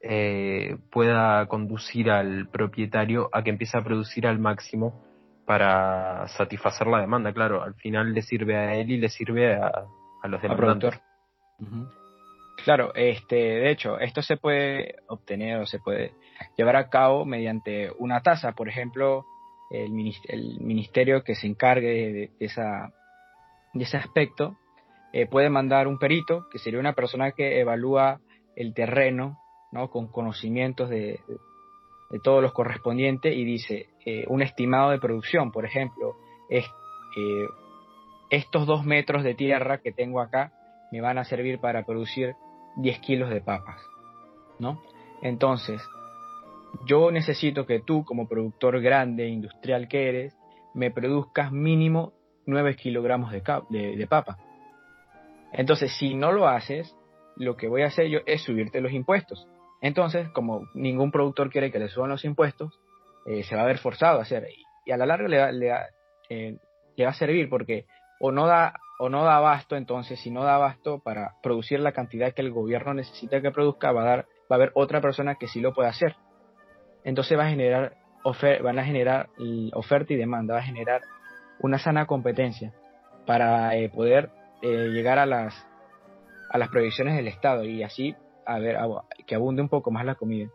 eh, 0.00 0.76
pueda 0.92 1.46
conducir 1.46 2.10
al 2.10 2.48
propietario 2.48 3.30
a 3.32 3.42
que 3.42 3.50
empiece 3.50 3.78
a 3.78 3.82
producir 3.82 4.26
al 4.26 4.38
máximo 4.38 5.02
para 5.46 6.28
satisfacer 6.28 6.86
la 6.86 7.00
demanda. 7.00 7.32
Claro, 7.32 7.62
al 7.62 7.74
final 7.74 8.12
le 8.12 8.22
sirve 8.22 8.56
a 8.56 8.74
él 8.74 8.90
y 8.90 8.98
le 8.98 9.08
sirve 9.08 9.54
a, 9.54 9.86
los 10.24 10.40
demandantes. 10.40 11.00
Claro, 12.62 12.94
este, 12.94 13.36
de 13.36 13.70
hecho, 13.70 13.98
esto 13.98 14.22
se 14.22 14.36
puede 14.36 14.96
obtener 15.08 15.60
o 15.60 15.66
se 15.66 15.78
puede 15.78 16.12
llevar 16.56 16.76
a 16.76 16.88
cabo 16.88 17.24
mediante 17.24 17.90
una 17.98 18.22
tasa. 18.22 18.52
Por 18.52 18.68
ejemplo, 18.68 19.26
el, 19.70 20.60
ministerio 20.60 21.22
que 21.24 21.34
se 21.34 21.46
encargue 21.46 22.12
de, 22.12 22.30
esa, 22.40 22.92
de 23.72 23.84
ese 23.84 23.96
aspecto 23.96 24.56
eh, 25.12 25.26
puede 25.26 25.50
mandar 25.50 25.88
un 25.88 25.98
perito, 25.98 26.48
que 26.50 26.58
sería 26.58 26.80
una 26.80 26.92
persona 26.92 27.32
que 27.32 27.60
evalúa 27.60 28.20
el 28.56 28.72
terreno 28.74 29.38
¿no? 29.72 29.90
con 29.90 30.06
conocimientos 30.08 30.88
de, 30.88 31.20
de, 32.10 32.20
todos 32.22 32.42
los 32.42 32.52
correspondientes 32.52 33.34
y 33.34 33.44
dice 33.44 33.88
eh, 34.06 34.24
un 34.28 34.42
estimado 34.42 34.90
de 34.90 34.98
producción. 34.98 35.50
Por 35.50 35.64
ejemplo, 35.64 36.16
es, 36.48 36.64
eh, 37.16 37.46
estos 38.30 38.66
dos 38.66 38.84
metros 38.84 39.22
de 39.22 39.34
tierra 39.34 39.78
que 39.78 39.92
tengo 39.92 40.20
acá 40.20 40.52
me 40.90 41.00
van 41.00 41.18
a 41.18 41.24
servir 41.24 41.58
para 41.58 41.84
producir 41.84 42.36
10 42.76 42.98
kilos 43.00 43.30
de 43.30 43.40
papas, 43.40 43.80
¿no? 44.58 44.82
Entonces, 45.22 45.80
yo 46.86 47.10
necesito 47.10 47.66
que 47.66 47.80
tú, 47.80 48.04
como 48.04 48.28
productor 48.28 48.80
grande, 48.80 49.28
industrial 49.28 49.88
que 49.88 50.08
eres, 50.08 50.36
me 50.74 50.90
produzcas 50.90 51.52
mínimo 51.52 52.12
9 52.46 52.76
kilogramos 52.76 53.32
de, 53.32 53.96
de, 53.96 54.06
papa. 54.06 54.38
Entonces, 55.52 55.92
si 55.96 56.14
no 56.14 56.32
lo 56.32 56.48
haces, 56.48 56.94
lo 57.36 57.56
que 57.56 57.68
voy 57.68 57.82
a 57.82 57.86
hacer 57.86 58.08
yo 58.08 58.20
es 58.26 58.42
subirte 58.42 58.80
los 58.80 58.92
impuestos. 58.92 59.46
Entonces, 59.80 60.28
como 60.30 60.66
ningún 60.74 61.10
productor 61.10 61.50
quiere 61.50 61.70
que 61.70 61.78
le 61.78 61.88
suban 61.88 62.10
los 62.10 62.24
impuestos, 62.24 62.78
eh, 63.26 63.42
se 63.44 63.56
va 63.56 63.62
a 63.62 63.66
ver 63.66 63.78
forzado 63.78 64.18
a 64.18 64.22
hacer. 64.22 64.46
Y, 64.84 64.90
a 64.90 64.96
la 64.96 65.06
larga 65.06 65.28
le, 65.28 65.52
le, 65.52 65.72
eh, 66.28 66.58
le 66.96 67.04
va 67.04 67.10
a 67.10 67.14
servir 67.14 67.48
porque 67.48 67.86
o 68.20 68.30
no 68.30 68.46
da 68.46 68.74
o 68.98 69.08
no 69.08 69.24
da 69.24 69.36
abasto, 69.36 69.76
entonces 69.76 70.20
si 70.20 70.30
no 70.30 70.44
da 70.44 70.56
abasto 70.56 71.00
para 71.00 71.34
producir 71.42 71.80
la 71.80 71.92
cantidad 71.92 72.32
que 72.32 72.42
el 72.42 72.52
gobierno 72.52 72.94
necesita 72.94 73.40
que 73.40 73.50
produzca, 73.50 73.92
va 73.92 74.02
a, 74.02 74.04
dar, 74.04 74.18
va 74.50 74.50
a 74.50 74.54
haber 74.54 74.72
otra 74.74 75.00
persona 75.00 75.34
que 75.34 75.48
sí 75.48 75.60
lo 75.60 75.74
puede 75.74 75.88
hacer. 75.88 76.16
Entonces 77.04 77.38
va 77.38 77.46
a 77.46 77.50
generar 77.50 77.96
van 78.62 78.78
a 78.78 78.84
generar 78.84 79.28
oferta 79.74 80.12
y 80.12 80.16
demanda, 80.16 80.54
va 80.54 80.60
a 80.60 80.64
generar 80.64 81.02
una 81.60 81.78
sana 81.78 82.06
competencia 82.06 82.72
para 83.26 83.76
eh, 83.76 83.90
poder 83.90 84.30
eh, 84.62 84.88
llegar 84.88 85.18
a 85.18 85.26
las 85.26 85.54
a 86.50 86.58
las 86.58 86.68
proyecciones 86.68 87.16
del 87.16 87.28
Estado 87.28 87.64
y 87.64 87.82
así 87.82 88.16
a 88.46 88.58
ver 88.58 88.78
que 89.26 89.34
abunde 89.34 89.60
un 89.60 89.68
poco 89.68 89.90
más 89.90 90.04
la 90.04 90.14
comida. 90.14 90.48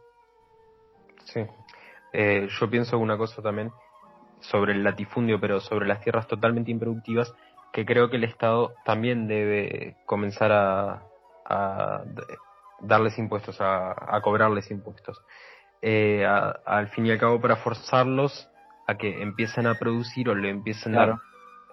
Sí, 1.26 1.42
eh, 2.14 2.48
yo 2.60 2.70
pienso 2.70 2.98
una 2.98 3.18
cosa 3.18 3.42
también 3.42 3.72
sobre 4.40 4.72
el 4.74 4.84
latifundio, 4.84 5.40
pero 5.40 5.60
sobre 5.60 5.88
las 5.88 6.02
tierras 6.02 6.28
totalmente 6.28 6.72
improductivas 6.72 7.34
que 7.72 7.86
creo 7.86 8.10
que 8.10 8.18
el 8.18 8.24
Estado 8.24 8.74
también 8.86 9.28
debe 9.28 9.96
comenzar 10.06 10.52
a, 10.52 11.04
darles 12.82 13.18
impuestos, 13.18 13.58
a, 13.60 14.20
cobrarles 14.22 14.70
impuestos. 14.72 15.22
Eh, 15.82 16.26
al 16.26 16.90
fin 16.90 17.06
y 17.06 17.12
al 17.12 17.20
cabo 17.20 17.40
para 17.40 17.56
forzarlos 17.56 18.50
a 18.86 18.96
que 18.96 19.22
empiecen 19.22 19.66
a 19.66 19.76
producir 19.76 20.30
o 20.30 20.36
le 20.36 20.50
empiecen 20.50 20.94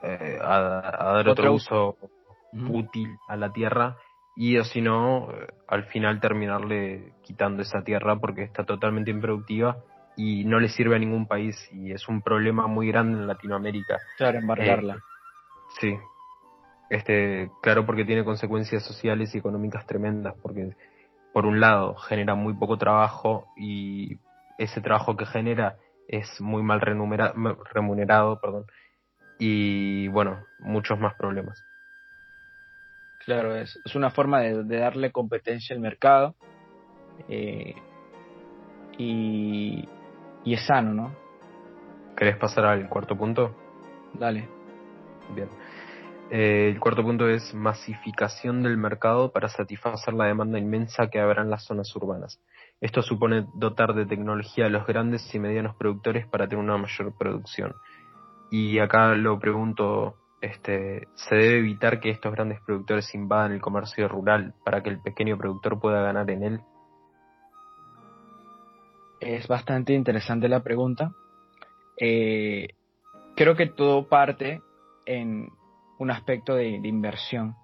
eh, 0.02 0.38
a, 0.40 0.60
dar 0.60 1.28
otro, 1.28 1.52
uso 1.52 1.96
útil 2.52 3.08
a 3.28 3.36
la 3.36 3.52
tierra 3.52 3.96
y 4.36 4.58
o 4.58 4.64
si 4.64 4.80
no, 4.80 5.30
eh, 5.32 5.46
al 5.66 5.84
final 5.84 6.20
terminarle 6.20 7.14
quitando 7.22 7.62
esa 7.62 7.82
tierra 7.82 8.16
porque 8.16 8.42
está 8.42 8.64
totalmente 8.64 9.10
improductiva 9.10 9.78
y 10.16 10.44
no 10.44 10.60
le 10.60 10.68
sirve 10.68 10.96
a 10.96 10.98
ningún 10.98 11.26
país 11.26 11.56
y 11.72 11.92
es 11.92 12.06
un 12.08 12.22
problema 12.22 12.66
muy 12.66 12.88
grande 12.88 13.18
en 13.18 13.26
Latinoamérica. 13.26 13.98
Claro, 14.16 14.38
embargarla. 14.38 15.02
Sí. 15.80 15.99
Este, 16.88 17.50
claro, 17.62 17.85
porque 17.85 18.04
tiene 18.04 18.25
consecuencias 18.25 18.85
sociales 18.85 19.35
y 19.35 19.38
económicas 19.38 19.87
tremendas, 19.87 20.35
porque 20.40 20.75
por 21.32 21.46
un 21.46 21.61
lado 21.61 21.96
genera 21.96 22.35
muy 22.35 22.54
poco 22.54 22.78
trabajo 22.78 23.49
y 23.56 24.18
ese 24.58 24.80
trabajo 24.80 25.16
que 25.16 25.26
genera 25.26 25.76
es 26.08 26.40
muy 26.40 26.62
mal 26.62 26.80
remunerado, 26.80 28.40
perdón, 28.40 28.66
y 29.38 30.08
bueno, 30.08 30.46
muchos 30.58 30.99
más 30.99 31.14
problemas. 31.14 31.66
Claro, 33.18 33.56
es, 33.56 33.80
es 33.85 33.94
una 33.96 34.11
forma 34.11 34.40
de, 34.40 34.78
darle 34.78 35.11
competencia 35.11 35.75
al 35.75 35.82
mercado 35.82 36.37
eh, 37.28 37.75
y, 38.99 39.88
y 40.44 40.54
es 40.54 40.64
sano, 40.64 40.94
¿no? 40.94 41.16
¿Querés 42.16 42.37
pasar 42.37 42.64
al 42.66 42.88
cuarto 42.88 43.16
punto? 43.16 43.54
Dale. 44.14 44.55
Bien. 45.35 45.49
Eh, 46.30 46.71
el 46.73 46.80
cuarto 46.80 47.04
punto 47.04 47.28
es 47.28 47.54
masificación 47.54 48.62
del 48.62 48.76
mercado 48.76 49.30
para 49.30 49.49
satisfacer 49.49 50.14
la 50.14 50.25
demanda 50.25 50.59
inmensa 50.59 51.09
que 51.09 51.21
habrá 51.21 51.42
en 51.42 51.50
las 51.50 51.64
zonas 51.64 51.95
urbanas. 51.95 52.40
Esto 52.80 53.00
supone 53.02 53.47
dotar 53.54 53.95
de 53.95 54.06
tecnología 54.06 54.66
a 54.66 54.71
los 54.71 54.87
grandes 54.87 55.33
y 55.35 55.38
medianos 55.38 55.76
productores 55.76 56.26
para 56.26 56.49
tener 56.49 56.64
una 56.64 56.78
mayor 56.78 57.16
producción. 57.16 57.75
Y 58.50 58.78
acá 58.80 59.14
lo 59.14 59.38
pregunto, 59.38 60.16
este, 60.40 61.09
¿se 61.14 61.35
debe 61.37 61.59
evitar 61.59 62.00
que 62.00 62.11
estos 62.11 62.33
grandes 62.33 62.61
productores 62.61 63.14
invadan 63.14 63.52
el 63.52 63.61
comercio 63.61 64.09
rural 64.09 64.54
para 64.64 64.83
que 64.83 64.90
el 64.90 65.00
pequeño 65.00 65.38
productor 65.38 65.80
pueda 65.80 66.02
ganar 66.02 66.28
en 66.30 66.42
él? 66.42 66.61
Es 69.21 69.47
bastante 69.49 69.95
interesante 69.95 70.49
la 70.49 70.62
pregunta. 70.62 71.12
Eh, 71.99 72.68
creo 73.37 73.56
que 73.56 73.66
todo 73.66 74.09
parte 74.09 74.61
en 75.06 75.48
un 75.98 76.10
aspecto 76.10 76.54
de, 76.54 76.68
inversión. 76.68 77.56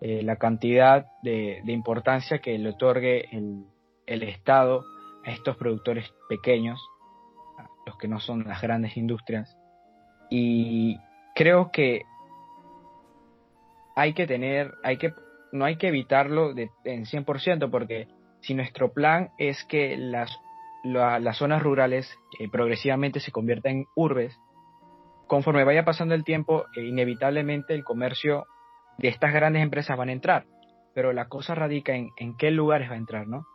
Eh, 0.00 0.22
la 0.22 0.36
cantidad 0.36 1.06
de, 1.22 1.62
importancia 1.66 2.38
que 2.38 2.58
le 2.58 2.70
otorgue 2.70 3.34
el, 3.36 3.64
el 4.06 4.22
Estado 4.22 4.84
a 5.24 5.30
estos 5.30 5.56
productores 5.56 6.10
pequeños, 6.28 6.80
los 7.86 7.96
que 7.96 8.08
no 8.08 8.20
son 8.20 8.44
las 8.46 8.60
grandes 8.60 8.96
industrias. 8.96 9.56
Y 10.30 10.98
creo 11.34 11.70
que 11.72 12.02
hay 13.96 14.14
que 14.14 14.26
tener, 14.26 14.72
hay 14.82 14.96
que, 14.96 15.12
no 15.52 15.64
hay 15.64 15.76
que 15.76 15.88
evitarlo 15.88 16.54
de, 16.54 16.70
en 16.84 17.04
100%, 17.04 17.70
porque 17.70 18.08
si 18.40 18.54
nuestro 18.54 18.92
plan 18.92 19.30
es 19.38 19.64
que 19.64 19.96
las, 19.96 20.30
las 20.84 21.36
zonas 21.36 21.62
rurales 21.62 22.18
eh, 22.38 22.48
progresivamente 22.50 23.20
se 23.20 23.32
conviertan 23.32 23.72
en 23.72 23.86
urbes, 23.94 24.38
conforme 25.30 25.62
vaya 25.62 25.84
pasando 25.84 26.14
el 26.16 26.24
tiempo, 26.24 26.66
eh, 26.74 26.82
inevitablemente 26.82 27.72
el 27.72 27.84
comercio 27.84 28.46
de 28.98 29.08
estas 29.08 29.32
grandes 29.32 29.62
empresas 29.62 29.96
van 29.96 30.08
a 30.08 30.12
entrar, 30.12 30.44
pero 30.92 31.12
la 31.12 31.28
cosa 31.28 31.54
radica 31.54 31.94
en, 31.94 32.10
en 32.16 32.36
qué 32.36 32.50
lugares 32.50 32.90
va 32.90 32.94
a 32.94 32.98
entrar, 32.98 33.28
¿no? 33.28 33.46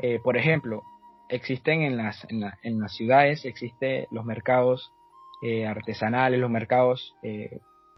Eh, 0.00 0.20
por 0.22 0.36
ejemplo, 0.36 0.82
existen 1.30 1.80
en 1.80 1.96
las, 1.96 2.26
en, 2.30 2.44
en 2.62 2.78
las 2.78 2.94
ciudades, 2.94 3.44
existen 3.46 4.06
los 4.10 4.24
mercados 4.24 4.92
artesanales, 5.68 6.40
los 6.40 6.48
mercados 6.48 7.14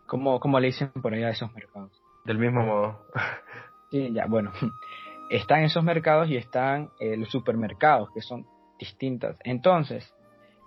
¿Cómo, 0.07 0.39
¿Cómo, 0.39 0.61
le 0.61 0.69
dicen 0.69 0.91
por 1.03 1.15
allá 1.15 1.29
a 1.29 1.31
esos 1.31 1.53
mercados? 1.53 1.91
Del 2.25 2.39
mismo 2.39 2.63
modo. 2.63 3.01
Sí, 3.89 4.13
ya, 4.13 4.27
bueno. 4.27 4.51
Están 5.31 5.63
esos 5.63 5.85
mercados 5.85 6.29
y 6.29 6.37
están 6.37 6.91
eh, 6.99 7.17
los 7.17 7.31
supermercados, 7.31 8.11
que 8.13 8.21
son 8.21 8.45
distintas. 8.81 9.37
Entonces, 9.45 10.13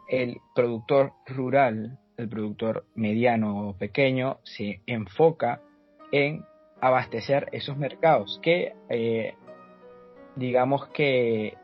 el 0.07 0.37
productor 0.55 1.11
rural, 1.27 1.99
el 2.19 2.29
productor 2.29 2.85
mediano 2.95 3.69
o 3.69 3.77
pequeño, 3.77 4.39
se 4.43 4.81
enfoca 4.85 5.61
en 6.11 6.45
abastecer 6.81 7.47
esos 7.51 7.77
mercados 7.77 8.39
que, 8.41 8.73
eh, 8.89 9.35
digamos 10.35 10.87
que 10.89 11.57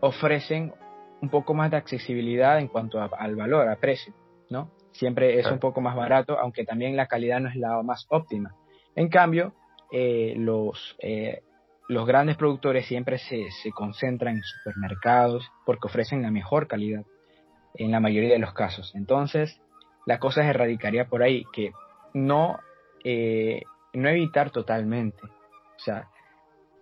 ofrecen 0.00 0.72
un 1.20 1.28
poco 1.30 1.54
más 1.54 1.70
de 1.70 1.76
accesibilidad 1.76 2.58
en 2.58 2.68
cuanto 2.68 3.00
al 3.00 3.36
valor, 3.36 3.68
a 3.68 3.76
precio, 3.76 4.14
¿no? 4.50 4.70
siempre 4.98 5.38
es 5.38 5.46
un 5.46 5.58
poco 5.58 5.80
más 5.80 5.96
barato, 5.96 6.38
aunque 6.38 6.64
también 6.64 6.96
la 6.96 7.06
calidad 7.06 7.40
no 7.40 7.48
es 7.48 7.56
la 7.56 7.82
más 7.82 8.06
óptima. 8.10 8.54
En 8.96 9.08
cambio, 9.08 9.54
eh, 9.92 10.34
los, 10.36 10.96
eh, 11.00 11.42
los 11.88 12.06
grandes 12.06 12.36
productores 12.36 12.86
siempre 12.86 13.18
se, 13.18 13.50
se, 13.62 13.70
concentran 13.70 14.36
en 14.36 14.42
supermercados 14.42 15.48
porque 15.64 15.86
ofrecen 15.86 16.22
la 16.22 16.30
mejor 16.30 16.66
calidad 16.66 17.04
en 17.78 17.90
la 17.90 18.00
mayoría 18.00 18.32
de 18.32 18.38
los 18.38 18.52
casos. 18.52 18.94
Entonces, 18.94 19.60
la 20.04 20.18
cosa 20.18 20.42
se 20.42 20.48
erradicaría 20.48 21.08
por 21.08 21.22
ahí, 21.22 21.44
que 21.52 21.72
no, 22.12 22.58
eh, 23.04 23.62
no 23.92 24.08
evitar 24.08 24.50
totalmente. 24.50 25.22
O 25.24 25.78
sea, 25.78 26.08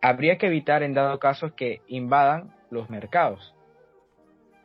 habría 0.02 0.38
que 0.38 0.46
evitar 0.46 0.82
en 0.82 0.94
dado 0.94 1.18
caso 1.18 1.54
que 1.54 1.82
invadan 1.86 2.54
los 2.70 2.90
mercados. 2.90 3.54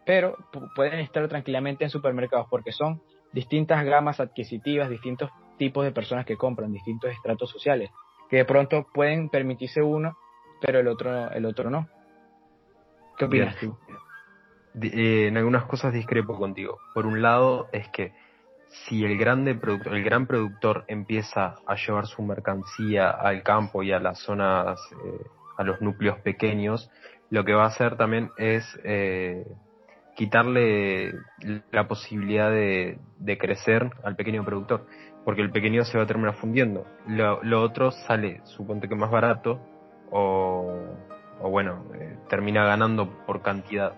Pero 0.06 0.38
pueden 0.76 1.00
estar 1.00 1.28
tranquilamente 1.28 1.84
en 1.84 1.90
supermercados 1.90 2.48
porque 2.50 2.72
son 2.72 3.02
distintas 3.34 3.84
gamas 3.86 4.20
adquisitivas, 4.20 4.90
distintos 4.90 5.30
tipos 5.58 5.84
de 5.84 5.92
personas 5.92 6.26
que 6.26 6.38
compran, 6.38 6.72
distintos 6.72 7.12
estratos 7.12 7.50
sociales, 7.50 7.92
que 8.30 8.38
de 8.38 8.46
pronto 8.46 8.88
pueden 8.94 9.30
permitirse 9.30 9.82
uno, 9.82 10.18
pero 10.60 10.80
el 10.80 10.88
otro, 10.88 11.32
el 11.32 11.46
otro 11.46 11.70
no. 11.70 11.88
¿Qué 13.18 13.26
opinas 13.26 13.56
tú? 13.58 13.78
Eh, 14.82 15.28
en 15.28 15.38
algunas 15.38 15.66
cosas 15.66 15.94
discrepo 15.94 16.38
contigo. 16.38 16.79
Por 16.94 17.05
un 17.05 17.22
lado 17.22 17.68
es 17.72 17.88
que 17.90 18.14
si 18.68 19.03
el 19.03 19.18
grande 19.18 19.55
productor, 19.55 19.96
el 19.96 20.03
gran 20.03 20.27
productor 20.27 20.86
empieza 20.88 21.55
a 21.66 21.75
llevar 21.75 22.07
su 22.07 22.22
mercancía 22.22 23.10
al 23.10 23.44
campo 23.44 23.84
y 23.84 23.92
a 23.92 24.00
las 24.00 24.20
zonas, 24.20 24.79
eh, 25.03 25.25
a 25.57 25.64
los 25.64 25.81
núcleos 25.81 26.20
pequeños, 26.20 26.90
lo 27.29 27.44
que 27.44 27.53
va 27.53 27.64
a 27.64 27.68
hacer 27.68 27.98
también 27.98 28.29
es 28.38 28.64
eh, 28.84 29.46
quitarle 30.16 31.14
la 31.72 31.88
posibilidad 31.88 32.51
de, 32.51 33.00
crecer 33.40 33.90
al 34.03 34.16
pequeño 34.16 34.44
productor, 34.44 34.86
porque 35.24 35.42
el 35.42 35.51
pequeño 35.51 35.84
se 35.86 35.98
va 35.98 36.03
a 36.03 36.07
terminar 36.07 36.36
fundiendo. 36.36 36.86
Lo, 37.07 37.62
otro 37.62 37.92
sale, 37.92 38.42
suponte 38.44 38.90
que 38.90 38.96
más 38.96 39.10
barato, 39.10 39.60
o, 40.12 40.77
bueno, 41.42 41.86
eh, 41.96 42.18
termina 42.29 42.66
ganando 42.66 43.10
por 43.25 43.42
cantidad. 43.42 43.94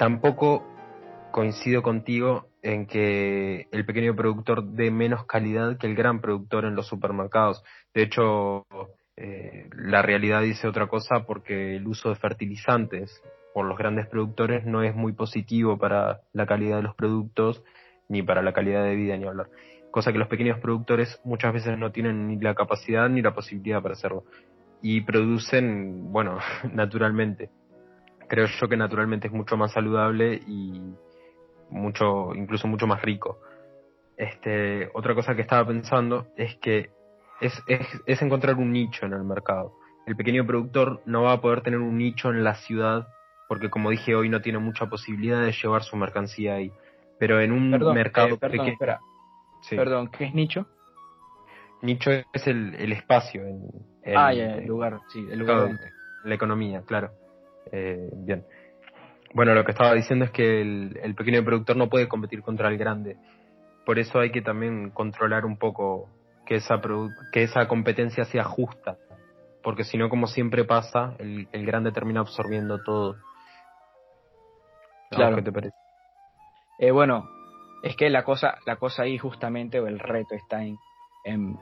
Tampoco 0.00 0.64
coincido 1.30 1.82
contigo 1.82 2.48
en 2.62 2.86
que 2.86 3.66
el 3.70 3.84
pequeño 3.84 4.16
productor 4.16 4.64
dé 4.64 4.90
menos 4.90 5.26
calidad 5.26 5.76
que 5.76 5.86
el 5.86 5.94
gran 5.94 6.22
productor 6.22 6.64
en 6.64 6.74
los 6.74 6.86
supermercados. 6.86 7.62
De 7.92 8.04
hecho, 8.04 8.64
eh, 9.18 9.68
la 9.76 10.00
realidad 10.00 10.40
dice 10.40 10.66
otra 10.66 10.86
cosa 10.86 11.26
porque 11.26 11.76
el 11.76 11.86
uso 11.86 12.08
de 12.08 12.14
fertilizantes 12.14 13.22
por 13.52 13.66
los 13.66 13.76
grandes 13.76 14.06
productores 14.06 14.64
no 14.64 14.82
es 14.82 14.94
muy 14.94 15.12
positivo 15.12 15.76
para 15.76 16.22
la 16.32 16.46
calidad 16.46 16.78
de 16.78 16.84
los 16.84 16.94
productos 16.94 17.62
ni 18.08 18.22
para 18.22 18.40
la 18.40 18.54
calidad 18.54 18.82
de 18.84 18.96
vida 18.96 19.18
ni 19.18 19.26
hablar. 19.26 19.50
Cosa 19.90 20.12
que 20.12 20.18
los 20.18 20.28
pequeños 20.28 20.58
productores 20.60 21.20
muchas 21.24 21.52
veces 21.52 21.76
no 21.76 21.92
tienen 21.92 22.26
ni 22.26 22.40
la 22.40 22.54
capacidad 22.54 23.10
ni 23.10 23.20
la 23.20 23.34
posibilidad 23.34 23.82
para 23.82 23.92
hacerlo. 23.92 24.24
Y 24.80 25.02
producen, 25.02 26.10
bueno, 26.10 26.38
naturalmente. 26.72 27.50
Creo 28.30 28.46
yo 28.46 28.68
que 28.68 28.76
naturalmente 28.76 29.26
es 29.26 29.32
mucho 29.32 29.56
más 29.56 29.72
saludable 29.72 30.40
y 30.46 30.80
mucho, 31.68 32.32
incluso 32.32 32.68
mucho 32.68 32.86
más 32.86 33.02
rico. 33.02 33.40
Este, 34.16 34.88
otra 34.94 35.16
cosa 35.16 35.34
que 35.34 35.42
estaba 35.42 35.66
pensando 35.66 36.28
es 36.36 36.54
que 36.58 36.90
es, 37.40 37.60
es, 37.66 37.84
es 38.06 38.22
encontrar 38.22 38.54
un 38.54 38.70
nicho 38.70 39.04
en 39.04 39.14
el 39.14 39.24
mercado. 39.24 39.72
El 40.06 40.14
pequeño 40.14 40.46
productor 40.46 41.02
no 41.06 41.24
va 41.24 41.32
a 41.32 41.40
poder 41.40 41.62
tener 41.62 41.80
un 41.80 41.98
nicho 41.98 42.30
en 42.30 42.44
la 42.44 42.54
ciudad 42.54 43.08
porque 43.48 43.68
como 43.68 43.90
dije 43.90 44.14
hoy 44.14 44.28
no 44.28 44.40
tiene 44.40 44.60
mucha 44.60 44.86
posibilidad 44.86 45.42
de 45.42 45.50
llevar 45.50 45.82
su 45.82 45.96
mercancía 45.96 46.54
ahí. 46.54 46.70
Pero 47.18 47.40
en 47.40 47.50
un 47.50 47.70
mercado 47.92 48.36
eh, 48.36 48.38
perdón, 48.38 48.68
Espera. 48.68 49.00
Perdón, 49.70 50.08
¿qué 50.16 50.26
es 50.26 50.34
nicho? 50.34 50.68
Nicho 51.82 52.12
es 52.12 52.46
el, 52.46 52.76
el 52.76 52.92
espacio. 52.92 53.42
El, 54.04 54.16
ah, 54.16 54.32
ya, 54.32 54.54
el 54.54 54.68
lugar, 54.68 55.00
sí, 55.08 55.26
el 55.28 55.40
lugar. 55.40 55.80
La 56.22 56.34
economía, 56.36 56.82
claro. 56.86 57.10
Eh, 57.72 58.10
bien. 58.12 58.44
Bueno, 59.32 59.54
lo 59.54 59.64
que 59.64 59.72
estaba 59.72 59.94
diciendo 59.94 60.24
es 60.24 60.30
que 60.30 60.60
el, 60.60 60.98
el 61.02 61.14
pequeño 61.14 61.44
productor 61.44 61.76
no 61.76 61.88
puede 61.88 62.08
competir 62.08 62.42
contra 62.42 62.68
el 62.68 62.76
grande. 62.76 63.16
Por 63.86 63.98
eso 63.98 64.18
hay 64.18 64.30
que 64.30 64.42
también 64.42 64.90
controlar 64.90 65.44
un 65.44 65.56
poco 65.56 66.08
que 66.46 66.56
esa, 66.56 66.80
que 67.32 67.42
esa 67.44 67.68
competencia 67.68 68.24
sea 68.24 68.44
justa. 68.44 68.96
Porque 69.62 69.84
si 69.84 69.98
no, 69.98 70.08
como 70.08 70.26
siempre 70.26 70.64
pasa, 70.64 71.14
el, 71.18 71.48
el 71.52 71.66
grande 71.66 71.92
termina 71.92 72.20
absorbiendo 72.20 72.82
todo 72.82 73.16
Claro. 75.10 75.36
¿Qué 75.36 75.42
te 75.42 75.52
parece? 75.52 75.76
Eh, 76.78 76.92
bueno, 76.92 77.28
es 77.82 77.96
que 77.96 78.08
la 78.10 78.24
cosa, 78.24 78.58
la 78.64 78.76
cosa 78.76 79.02
ahí 79.02 79.18
justamente, 79.18 79.80
o 79.80 79.86
el 79.86 79.98
reto 79.98 80.34
está 80.34 80.62
en, 80.64 81.58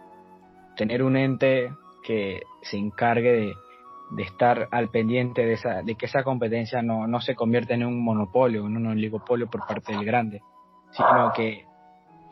tener 0.76 1.02
un 1.02 1.16
ente 1.16 1.72
que 2.04 2.42
se 2.62 2.76
encargue 2.76 3.32
de, 3.32 3.54
de, 4.10 4.22
estar 4.22 4.68
al 4.70 4.88
pendiente 4.90 5.44
de, 5.44 5.54
esa, 5.54 5.82
de 5.82 5.94
que 5.94 6.06
esa 6.06 6.22
competencia 6.22 6.82
no, 6.82 7.06
no 7.06 7.20
se 7.20 7.34
convierta 7.34 7.74
en 7.74 7.84
un 7.84 8.02
monopolio, 8.02 8.66
en 8.66 8.76
un 8.76 8.86
oligopolio 8.86 9.48
por 9.48 9.66
parte 9.66 9.92
del 9.92 10.04
grande, 10.04 10.42
sino 10.92 11.32
que 11.34 11.64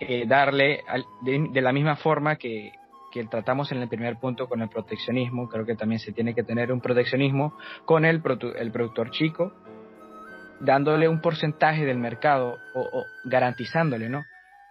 eh, 0.01 0.27
darle 0.27 0.81
de, 1.23 1.61
la 1.61 1.73
misma 1.73 1.97
forma 1.97 2.37
que, 2.37 2.73
que 3.12 3.25
tratamos 3.25 3.73
en 3.73 3.79
el 3.79 3.89
primer 3.89 4.19
punto 4.19 4.49
con 4.49 4.61
el 4.62 4.69
proteccionismo, 4.69 5.49
creo 5.49 5.65
que 5.65 5.77
también 5.77 5.99
se 5.99 6.12
tiene 6.12 6.35
que 6.35 6.43
tener 6.43 6.73
un 6.73 6.81
proteccionismo 6.81 7.55
con 7.85 8.05
el, 8.05 8.23
el 8.59 8.73
productor 8.73 9.11
chico 9.11 9.53
dándole 10.61 11.09
un 11.09 11.21
porcentaje 11.21 11.85
del 11.85 11.99
mercado 11.99 12.59
o, 12.75 13.05
garantizándole, 13.25 14.09
¿no? 14.09 14.25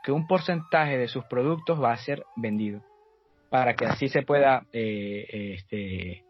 Que 0.03 0.11
un 0.11 0.27
porcentaje 0.27 0.97
de 0.97 1.07
sus 1.07 1.25
productos 1.25 1.81
va 1.81 1.93
a 1.93 1.97
ser 1.97 2.23
vendido 2.35 2.81
para 3.49 3.75
que 3.75 3.85
así 3.85 4.09
se 4.09 4.23
pueda, 4.23 4.65
eh, 4.73 5.53
este, 5.55 6.24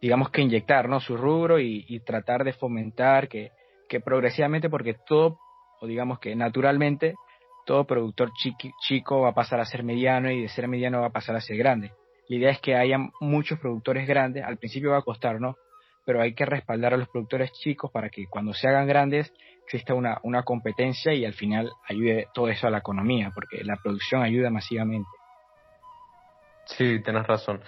digamos 0.00 0.30
que 0.30 0.42
inyectar, 0.42 0.88
¿no? 0.88 1.00
Su 1.00 1.16
rubro 1.16 1.58
y, 1.58 2.00
tratar 2.00 2.44
de 2.44 2.52
fomentar 2.52 3.28
que, 3.28 3.50
progresivamente, 4.04 4.70
porque 4.70 4.94
todo, 5.06 5.38
o 5.80 5.86
digamos 5.86 6.18
que 6.18 6.34
naturalmente, 6.36 7.14
todo 7.66 7.84
productor 7.84 8.32
chico 8.80 9.20
va 9.20 9.30
a 9.30 9.34
pasar 9.34 9.60
a 9.60 9.64
ser 9.64 9.82
mediano 9.82 10.30
y 10.30 10.42
de 10.42 10.48
ser 10.48 10.68
mediano 10.68 11.00
va 11.00 11.08
a 11.08 11.12
pasar 11.12 11.36
a 11.36 11.40
ser 11.40 11.56
grande. 11.56 11.92
La 12.28 12.36
idea 12.36 12.50
es 12.50 12.60
que 12.60 12.76
haya 12.76 12.98
muchos 13.20 13.58
productores 13.58 14.06
grandes, 14.06 14.44
al 14.44 14.56
principio 14.56 14.90
va 14.90 14.98
a 14.98 15.02
costar, 15.02 15.40
¿no? 15.40 15.56
pero 16.04 16.22
hay 16.22 16.34
que 16.34 16.44
respaldar 16.44 16.94
a 16.94 16.96
los 16.96 17.08
productores 17.08 17.52
chicos 17.52 17.90
para 17.90 18.08
que 18.08 18.26
cuando 18.26 18.52
se 18.52 18.68
hagan 18.68 18.88
grandes 18.88 19.32
exista 19.64 19.94
una, 19.94 20.18
una 20.24 20.42
competencia 20.42 21.14
y 21.14 21.24
al 21.24 21.34
final 21.34 21.70
ayude 21.88 22.26
todo 22.34 22.48
eso 22.48 22.66
a 22.66 22.70
la 22.70 22.78
economía, 22.78 23.30
porque 23.32 23.62
la 23.62 23.76
producción 23.76 24.22
ayuda 24.22 24.50
masivamente. 24.50 25.08
Sí, 26.64 27.00
tenés 27.02 27.26
razón. 27.26 27.62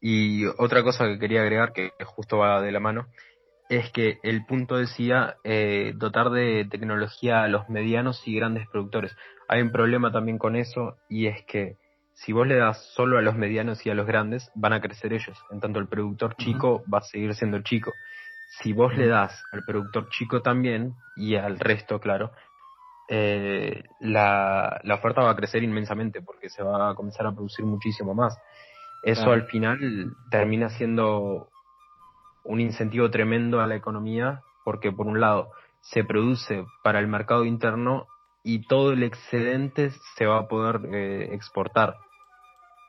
Y 0.00 0.46
otra 0.58 0.82
cosa 0.82 1.06
que 1.06 1.18
quería 1.18 1.42
agregar, 1.42 1.72
que 1.72 1.92
justo 2.04 2.38
va 2.38 2.60
de 2.62 2.72
la 2.72 2.80
mano, 2.80 3.06
es 3.68 3.90
que 3.90 4.18
el 4.22 4.44
punto 4.46 4.76
decía 4.76 5.36
eh, 5.44 5.92
dotar 5.96 6.30
de 6.30 6.66
tecnología 6.70 7.42
a 7.42 7.48
los 7.48 7.68
medianos 7.68 8.26
y 8.26 8.36
grandes 8.36 8.66
productores. 8.68 9.14
Hay 9.48 9.60
un 9.60 9.72
problema 9.72 10.10
también 10.10 10.38
con 10.38 10.56
eso 10.56 10.96
y 11.08 11.26
es 11.26 11.44
que 11.44 11.76
si 12.14 12.32
vos 12.32 12.46
le 12.46 12.56
das 12.56 12.82
solo 12.94 13.18
a 13.18 13.22
los 13.22 13.36
medianos 13.36 13.84
y 13.86 13.90
a 13.90 13.94
los 13.94 14.06
grandes, 14.06 14.50
van 14.54 14.72
a 14.72 14.80
crecer 14.80 15.12
ellos. 15.12 15.38
En 15.50 15.60
tanto, 15.60 15.78
el 15.78 15.86
productor 15.86 16.34
chico 16.36 16.82
va 16.92 16.98
a 16.98 17.02
seguir 17.02 17.32
siendo 17.34 17.60
chico. 17.62 17.92
Si 18.60 18.72
vos 18.72 18.96
le 18.96 19.06
das 19.06 19.40
al 19.52 19.62
productor 19.64 20.08
chico 20.08 20.42
también, 20.42 20.94
y 21.16 21.36
al 21.36 21.60
resto, 21.60 22.00
claro, 22.00 22.32
eh, 23.08 23.84
la, 24.00 24.80
la, 24.82 24.94
oferta 24.96 25.22
va 25.22 25.30
a 25.30 25.36
crecer 25.36 25.62
inmensamente 25.62 26.20
porque 26.20 26.48
se 26.48 26.62
va 26.62 26.90
a 26.90 26.94
comenzar 26.96 27.24
a 27.26 27.32
producir 27.32 27.64
muchísimo 27.64 28.14
más. 28.14 28.36
Eso 29.02 29.30
al 29.30 29.44
final 29.44 30.14
termina 30.30 30.68
siendo 30.70 31.48
un 32.44 32.60
incentivo 32.60 33.10
tremendo 33.10 33.60
a 33.60 33.66
la 33.66 33.76
economía 33.76 34.42
porque 34.64 34.92
por 34.92 35.06
un 35.06 35.20
lado 35.20 35.50
se 35.80 36.04
produce 36.04 36.64
para 36.82 36.98
el 36.98 37.06
mercado 37.06 37.44
interno 37.44 38.06
y 38.42 38.66
todo 38.66 38.92
el 38.92 39.02
excedente 39.02 39.90
se 40.16 40.26
va 40.26 40.38
a 40.38 40.48
poder 40.48 40.80
eh, 40.94 41.34
exportar. 41.34 41.94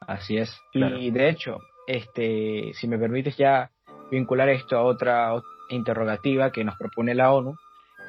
Así 0.07 0.37
es. 0.37 0.59
Y 0.73 1.11
de 1.11 1.29
hecho, 1.29 1.57
este, 1.87 2.71
si 2.73 2.87
me 2.87 2.97
permites 2.97 3.37
ya 3.37 3.69
vincular 4.09 4.49
esto 4.49 4.77
a 4.77 4.83
otra 4.83 5.33
interrogativa 5.69 6.51
que 6.51 6.63
nos 6.63 6.75
propone 6.77 7.13
la 7.13 7.31
ONU, 7.31 7.55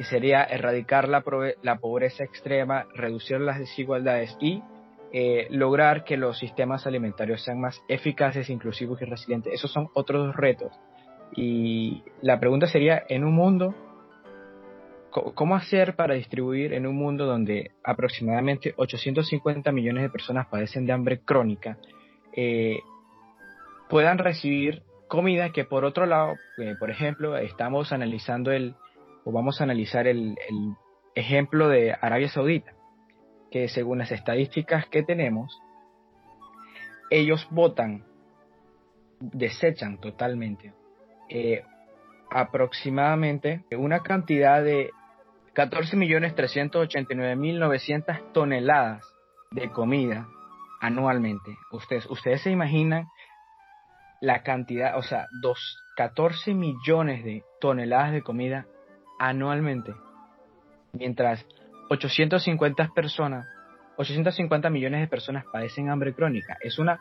y 0.01 0.05
sería 0.05 0.45
erradicar 0.45 1.09
la, 1.09 1.23
la 1.63 1.77
pobreza 1.77 2.25
extrema, 2.25 2.87
reducir 2.95 3.39
las 3.39 3.59
desigualdades 3.59 4.35
y 4.41 4.63
eh, 5.13 5.49
lograr 5.51 6.05
que 6.05 6.17
los 6.17 6.39
sistemas 6.39 6.87
alimentarios 6.87 7.43
sean 7.43 7.61
más 7.61 7.83
eficaces, 7.89 8.51
inclusivos 8.51 9.01
y 9.03 9.05
resilientes. 9.05 9.53
Esos 9.53 9.73
son 9.73 9.89
otros 9.95 10.27
dos 10.27 10.37
retos. 10.37 10.73
Y 11.35 12.03
la 12.23 12.39
pregunta 12.41 12.67
sería, 12.67 13.03
en 13.09 13.25
un 13.25 13.35
mundo, 13.35 13.75
¿cómo 15.11 15.57
hacer 15.57 15.97
para 15.97 16.15
distribuir 16.15 16.73
en 16.73 16.87
un 16.87 16.97
mundo 16.97 17.27
donde 17.27 17.73
aproximadamente 17.85 18.75
850 18.77 19.73
millones 19.73 20.03
de 20.03 20.11
personas 20.11 20.47
padecen 20.47 20.87
de 20.87 20.93
hambre 20.93 21.21
crónica, 21.21 21.79
eh, 22.37 22.81
puedan 23.89 24.19
recibir 24.19 24.83
comida 25.09 25.51
que 25.51 25.65
por 25.65 25.85
otro 25.85 26.07
lado, 26.07 26.35
eh, 26.59 26.75
por 26.79 26.91
ejemplo, 26.91 27.37
estamos 27.37 27.93
analizando 27.93 28.53
el, 28.53 28.77
o 29.25 29.33
vamos 29.33 29.61
a 29.61 29.65
analizar 29.65 30.07
el, 30.07 30.37
ejemplo 31.17 31.69
de 31.69 31.93
Arabia 32.01 32.29
Saudita, 32.29 32.73
que 33.51 33.69
según 33.69 33.99
las 33.99 34.13
estadísticas 34.13 34.87
que 34.87 35.03
tenemos, 35.03 35.61
ellos 37.11 37.47
votan, 37.51 38.05
desechan 39.21 39.99
totalmente 39.99 40.73
eh, 41.29 41.65
aproximadamente 42.31 43.65
una 43.73 44.01
cantidad 44.01 44.63
de 44.63 44.91
14.389.900 45.55 48.33
toneladas 48.33 49.05
de 49.51 49.69
comida 49.71 50.27
anualmente. 50.81 51.57
Ustedes, 51.73 52.07
ustedes 52.07 52.41
se 52.43 52.51
imaginan 52.51 53.09
la 54.21 54.43
cantidad, 54.43 54.97
o 54.97 55.03
sea, 55.03 55.27
dos, 55.43 55.59
14 55.97 56.55
millones 56.55 57.25
de 57.25 57.43
toneladas 57.61 58.13
de 58.13 58.23
comida 58.23 58.67
anualmente. 59.19 59.93
Mientras 60.93 61.45
850 61.91 62.93
personas, 62.95 63.47
850 63.97 64.71
millones 64.71 65.01
de 65.01 65.09
personas 65.09 65.45
padecen 65.53 65.91
hambre 65.91 66.15
crónica. 66.15 66.57
Es 66.61 66.79
una 66.79 67.01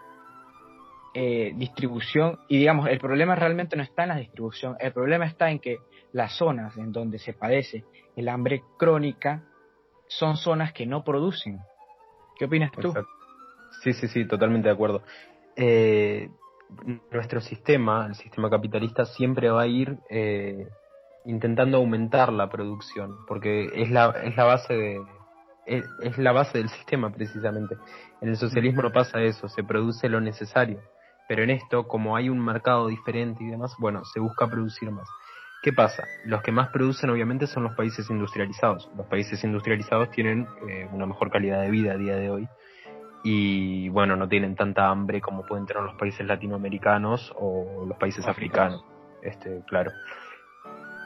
eh, 1.14 1.54
distribución 1.56 2.40
y 2.48 2.58
digamos, 2.58 2.90
el 2.90 3.00
problema 3.00 3.36
realmente 3.36 3.76
no 3.76 3.84
está 3.84 4.04
en 4.04 4.10
la 4.10 4.18
distribución, 4.18 4.76
el 4.80 4.92
problema 4.92 5.26
está 5.26 5.52
en 5.52 5.60
que 5.60 5.78
las 6.12 6.36
zonas 6.36 6.76
en 6.78 6.92
donde 6.92 7.20
se 7.20 7.34
padece 7.34 7.86
el 8.16 8.30
hambre 8.30 8.64
crónica 8.78 9.44
son 10.08 10.38
zonas 10.38 10.74
que 10.74 10.86
no 10.86 11.04
producen. 11.04 11.60
¿Qué 12.38 12.46
opinas 12.46 12.72
tú? 12.72 12.94
Sí, 13.84 13.94
sí, 13.94 14.08
sí, 14.08 14.26
totalmente 14.28 14.68
de 14.68 14.74
acuerdo. 14.74 15.04
Eh, 15.56 16.30
nuestro 17.12 17.42
sistema, 17.42 18.08
el 18.08 18.16
sistema 18.16 18.50
capitalista, 18.50 19.06
siempre 19.06 19.50
va 19.50 19.62
a 19.62 19.68
ir 19.68 19.98
eh, 20.10 20.68
intentando 21.26 21.78
aumentar 21.78 22.32
la 22.32 22.50
producción, 22.50 23.18
porque 23.28 23.70
es 23.74 23.90
la, 23.90 24.10
es 24.24 24.36
la 24.36 24.46
base 24.46 24.74
de 24.74 25.02
es, 25.70 26.18
la 26.18 26.32
base 26.32 26.58
del 26.58 26.70
sistema 26.70 27.12
precisamente. 27.12 27.78
En 28.22 28.30
el 28.30 28.38
socialismo 28.38 28.82
no 28.82 28.92
pasa 28.92 29.22
eso, 29.22 29.48
se 29.48 29.64
produce 29.64 30.10
lo 30.10 30.20
necesario, 30.20 30.82
pero 31.28 31.44
en 31.44 31.52
esto, 31.52 31.88
como 31.88 32.16
hay 32.16 32.30
un 32.30 32.44
mercado 32.44 32.88
diferente 32.88 33.44
y 33.44 33.48
demás, 33.48 33.76
bueno, 33.80 34.04
se 34.06 34.20
busca 34.20 34.48
producir 34.48 34.92
más. 34.92 35.08
¿Qué 35.62 35.74
pasa? 35.74 36.06
Los 36.26 36.42
que 36.42 36.52
más 36.52 36.70
producen 36.70 37.10
obviamente 37.10 37.46
son 37.46 37.64
los 37.64 37.76
países 37.76 38.10
industrializados. 38.10 38.90
Los 38.96 39.06
países 39.08 39.44
industrializados 39.44 40.10
tienen 40.12 40.48
eh, 40.70 40.88
una 40.92 41.06
mejor 41.06 41.30
calidad 41.30 41.62
de 41.62 41.70
vida 41.70 41.94
a 41.94 41.98
día 41.98 42.16
de 42.16 42.30
hoy 42.30 42.48
y 43.24 43.90
bueno, 43.90 44.16
no 44.16 44.30
tienen 44.30 44.56
tanta 44.56 44.88
hambre 44.88 45.20
como 45.20 45.46
pueden 45.46 45.66
tener 45.66 45.84
los 45.84 45.96
países 45.96 46.26
latinoamericanos 46.26 47.34
o 47.36 47.86
los 47.86 47.98
países 47.98 48.26
africanos. 48.26 48.84
Este, 49.22 49.62
claro 49.68 49.92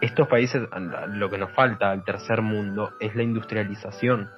estos 0.04 0.28
países, 0.28 0.68
lo 1.10 1.30
que 1.30 1.38
nos 1.38 1.54
falta 1.54 1.90
al 1.90 2.04
tercer 2.04 2.42
mundo 2.42 2.92
es 3.00 3.16
la 3.16 3.24
industrialización, 3.24 4.30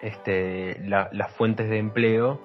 este, 0.00 0.80
las 0.84 1.32
fuentes 1.36 1.70
de 1.70 1.78
empleo, 1.78 2.40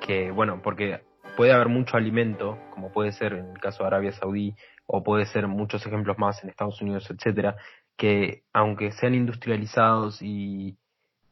que 0.00 0.30
bueno, 0.32 0.60
porque 0.62 1.00
puede 1.38 1.52
haber 1.52 1.68
mucho 1.68 1.96
alimento, 1.96 2.58
como 2.74 2.92
puede 2.92 3.12
ser 3.12 3.32
en 3.32 3.52
el 3.52 3.58
caso 3.58 3.82
de 3.82 3.86
Arabia 3.86 4.12
Saudí, 4.12 4.54
o 4.86 5.02
puede 5.02 5.24
ser 5.24 5.46
muchos 5.46 5.86
ejemplos 5.86 6.18
más 6.18 6.42
en 6.44 6.50
Estados 6.50 6.82
Unidos, 6.82 7.10
etcétera, 7.10 7.56
que 7.96 8.42
aunque 8.52 8.92
sean 8.92 9.14
industrializados 9.14 10.18
y 10.20 10.76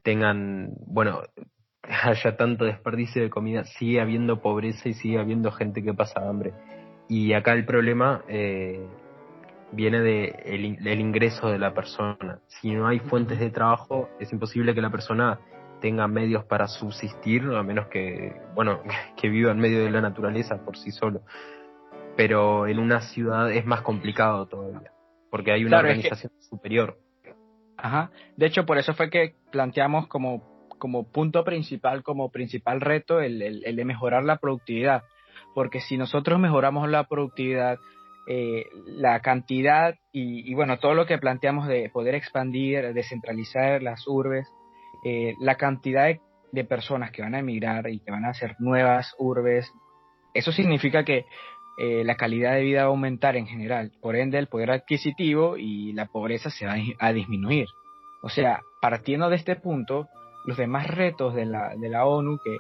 tengan, 0.02 0.70
bueno, 0.86 1.20
haya 1.82 2.34
tanto 2.38 2.64
desperdicio 2.64 3.20
de 3.20 3.28
comida, 3.28 3.64
sigue 3.64 4.00
habiendo 4.00 4.40
pobreza 4.40 4.88
y 4.88 4.94
sigue 4.94 5.18
habiendo 5.18 5.52
gente 5.52 5.82
que 5.82 5.92
pasa 5.92 6.26
hambre. 6.26 6.54
Y 7.10 7.34
acá 7.34 7.52
el 7.52 7.66
problema 7.66 8.22
eh, 8.28 8.86
viene 9.72 10.00
de 10.00 10.42
el, 10.46 11.00
ingreso 11.00 11.48
de 11.48 11.58
la 11.58 11.74
persona. 11.74 12.40
Si 12.46 12.70
no 12.70 12.86
hay 12.88 12.98
fuentes 12.98 13.38
de 13.38 13.50
trabajo, 13.50 14.08
es 14.18 14.32
imposible 14.32 14.74
que 14.74 14.80
la 14.80 14.90
persona 14.90 15.40
tenga 15.80 16.08
medios 16.08 16.44
para 16.44 16.66
subsistir, 16.66 17.42
a 17.44 17.62
menos 17.62 17.86
que, 17.88 18.34
bueno, 18.54 18.80
que 19.16 19.28
viva 19.28 19.52
en 19.52 19.58
medio 19.58 19.84
de 19.84 19.90
la 19.90 20.00
naturaleza 20.00 20.64
por 20.64 20.76
sí 20.76 20.90
solo. 20.90 21.22
Pero 22.16 22.66
en 22.66 22.78
una 22.78 23.00
ciudad 23.00 23.50
es 23.52 23.64
más 23.64 23.82
complicado 23.82 24.46
todavía, 24.46 24.90
porque 25.30 25.52
hay 25.52 25.64
una 25.64 25.78
organización 25.78 26.32
superior. 26.40 26.98
Ajá. 27.76 28.10
De 28.36 28.46
hecho, 28.46 28.66
por 28.66 28.78
eso 28.78 28.92
fue 28.94 29.08
que 29.08 29.36
planteamos 29.52 30.08
como, 30.08 30.66
como 30.78 31.04
punto 31.12 31.44
principal, 31.44 32.02
como 32.02 32.30
principal 32.30 32.80
reto, 32.80 33.20
el, 33.20 33.40
el 33.42 33.76
de 33.76 33.84
mejorar 33.84 34.24
la 34.24 34.38
productividad. 34.38 35.04
Porque 35.54 35.80
si 35.80 35.96
nosotros 35.96 36.40
mejoramos 36.40 36.88
la 36.88 37.04
productividad, 37.04 37.78
eh, 38.30 38.66
la 38.84 39.20
cantidad 39.20 39.94
y, 40.12 40.52
bueno, 40.52 40.78
todo 40.78 40.92
lo 40.92 41.06
que 41.06 41.16
planteamos 41.16 41.66
de 41.66 41.88
poder 41.88 42.14
expandir, 42.14 42.92
descentralizar 42.92 43.82
las 43.82 44.06
urbes, 44.06 44.46
eh, 45.02 45.34
la 45.40 45.54
cantidad 45.54 46.14
de, 46.52 46.64
personas 46.64 47.10
que 47.10 47.22
van 47.22 47.34
a 47.34 47.38
emigrar 47.38 47.88
y 47.88 48.00
que 48.00 48.10
van 48.10 48.26
a 48.26 48.30
hacer 48.30 48.54
nuevas 48.58 49.14
urbes, 49.18 49.72
eso 50.34 50.52
significa 50.52 51.04
que 51.04 51.24
eh, 51.78 52.04
la 52.04 52.16
calidad 52.16 52.52
de 52.52 52.64
vida 52.64 52.80
va 52.80 52.88
a 52.88 52.90
aumentar 52.90 53.34
en 53.34 53.46
general, 53.46 53.92
por 54.02 54.14
ende 54.14 54.36
el 54.36 54.48
poder 54.48 54.72
adquisitivo 54.72 55.56
y 55.56 55.94
la 55.94 56.04
pobreza 56.04 56.50
se 56.50 56.66
va 56.66 56.74
a 56.98 57.12
disminuir. 57.14 57.66
O 58.22 58.28
sea, 58.28 58.60
partiendo 58.82 59.30
de 59.30 59.36
este 59.36 59.56
punto, 59.56 60.06
los 60.44 60.58
demás 60.58 60.86
retos 60.86 61.34
de 61.34 61.46
la, 61.46 61.74
de 61.76 61.88
la 61.88 62.04
ONU 62.04 62.38
que, 62.44 62.58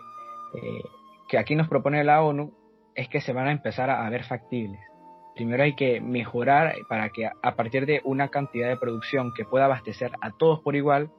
que 1.28 1.36
aquí 1.36 1.54
nos 1.56 1.68
propone 1.68 2.02
la 2.04 2.22
ONU 2.22 2.54
es 2.94 3.06
que 3.10 3.20
se 3.20 3.34
van 3.34 3.48
a 3.48 3.52
empezar 3.52 3.90
a 3.90 4.08
ver 4.08 4.24
factibles 4.24 4.80
primero 5.38 5.62
hay 5.62 5.76
que 5.76 6.00
mejorar 6.00 6.74
para 6.88 7.10
que 7.10 7.26
a 7.26 7.54
partir 7.54 7.86
de 7.86 8.00
una 8.02 8.28
cantidad 8.28 8.68
de 8.68 8.76
producción 8.76 9.32
que 9.32 9.44
pueda 9.44 9.66
abastecer 9.66 10.10
a 10.20 10.32
todos 10.32 10.60
por 10.62 10.74
igual, 10.74 11.12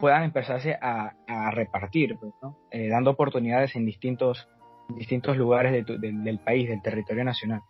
puedan 0.00 0.24
empezarse 0.24 0.76
a, 0.82 1.14
repartir, 1.52 2.18
pues, 2.18 2.32
eh, 2.72 2.88
dando 2.88 3.12
oportunidades 3.12 3.76
en 3.76 3.86
distintos, 3.86 4.48
distintos 4.88 5.36
lugares 5.36 5.86
del 5.86 6.40
país, 6.40 6.68
del 6.68 6.82
territorio 6.82 7.22
nacional. 7.22 7.62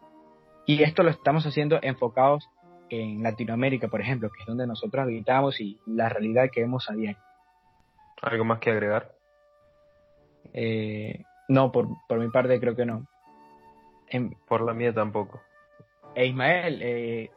Y 0.64 0.82
esto 0.82 1.02
lo 1.02 1.10
estamos 1.10 1.44
haciendo 1.46 1.78
enfocados 1.82 2.48
en 2.88 3.22
Latinoamérica, 3.22 3.88
por 3.88 4.00
ejemplo, 4.00 4.30
que 4.30 4.40
es 4.40 4.46
donde 4.46 4.66
nosotros 4.66 5.02
habitamos 5.02 5.60
y 5.60 5.78
la 5.84 6.08
realidad 6.08 6.48
que 6.50 6.62
vemos 6.62 6.88
a 6.88 6.94
diario. 6.94 7.20
¿Algo 8.22 8.46
más 8.46 8.60
que 8.60 8.70
agregar? 8.70 9.12
Eh, 10.54 11.22
no, 11.48 11.70
por, 11.70 11.86
por 12.08 12.18
mi 12.18 12.30
parte 12.30 12.58
creo 12.58 12.74
que 12.74 12.86
no. 12.86 13.06
por 14.48 14.62
la 14.62 14.72
mía 14.72 14.94
tampoco. 14.94 15.42
E 16.16 16.24
Ismael, 16.24 16.80
eh, 16.82 17.30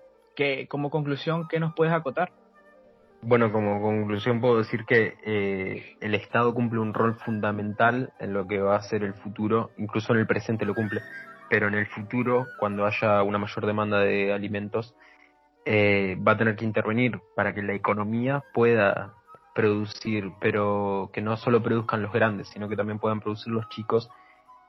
como 0.70 0.90
conclusión, 0.90 1.50
¿qué 1.50 1.60
nos 1.60 1.74
puedes 1.76 1.94
acotar? 1.94 2.32
Bueno, 3.22 3.52
como 3.52 3.82
conclusión 3.82 4.40
puedo 4.40 4.60
decir 4.60 4.86
que 4.86 5.18
eh, 5.26 5.98
el 6.00 6.16
Estado 6.16 6.54
cumple 6.54 6.80
un 6.80 6.94
rol 6.94 7.16
fundamental 7.16 8.14
en 8.20 8.32
lo 8.32 8.48
que 8.48 8.60
va 8.62 8.78
a 8.78 8.82
ser 8.82 9.04
el 9.04 9.14
futuro, 9.16 9.72
incluso 9.78 10.14
en 10.14 10.20
el 10.20 10.28
presente 10.28 10.64
lo 10.64 10.74
cumple, 10.74 11.02
pero 11.50 11.68
en 11.68 11.74
el 11.74 11.88
futuro, 11.88 12.48
cuando 12.58 12.86
haya 12.86 13.22
una 13.22 13.38
mayor 13.38 13.66
demanda 13.66 14.00
de 14.00 14.32
alimentos, 14.32 14.96
eh, 15.66 16.16
va 16.26 16.32
a 16.32 16.38
tener 16.38 16.56
que 16.56 16.64
intervenir 16.64 17.20
para 17.36 17.54
que 17.54 17.62
la 17.62 17.74
economía 17.74 18.46
pueda 18.54 19.14
producir, 19.54 20.32
pero 20.40 21.10
que 21.12 21.20
no 21.20 21.36
solo 21.36 21.62
produzcan 21.62 22.02
los 22.02 22.14
grandes, 22.14 22.48
sino 22.48 22.70
que 22.70 22.78
también 22.78 23.00
puedan 23.00 23.20
producir 23.20 23.52
los 23.52 23.68
chicos 23.68 24.10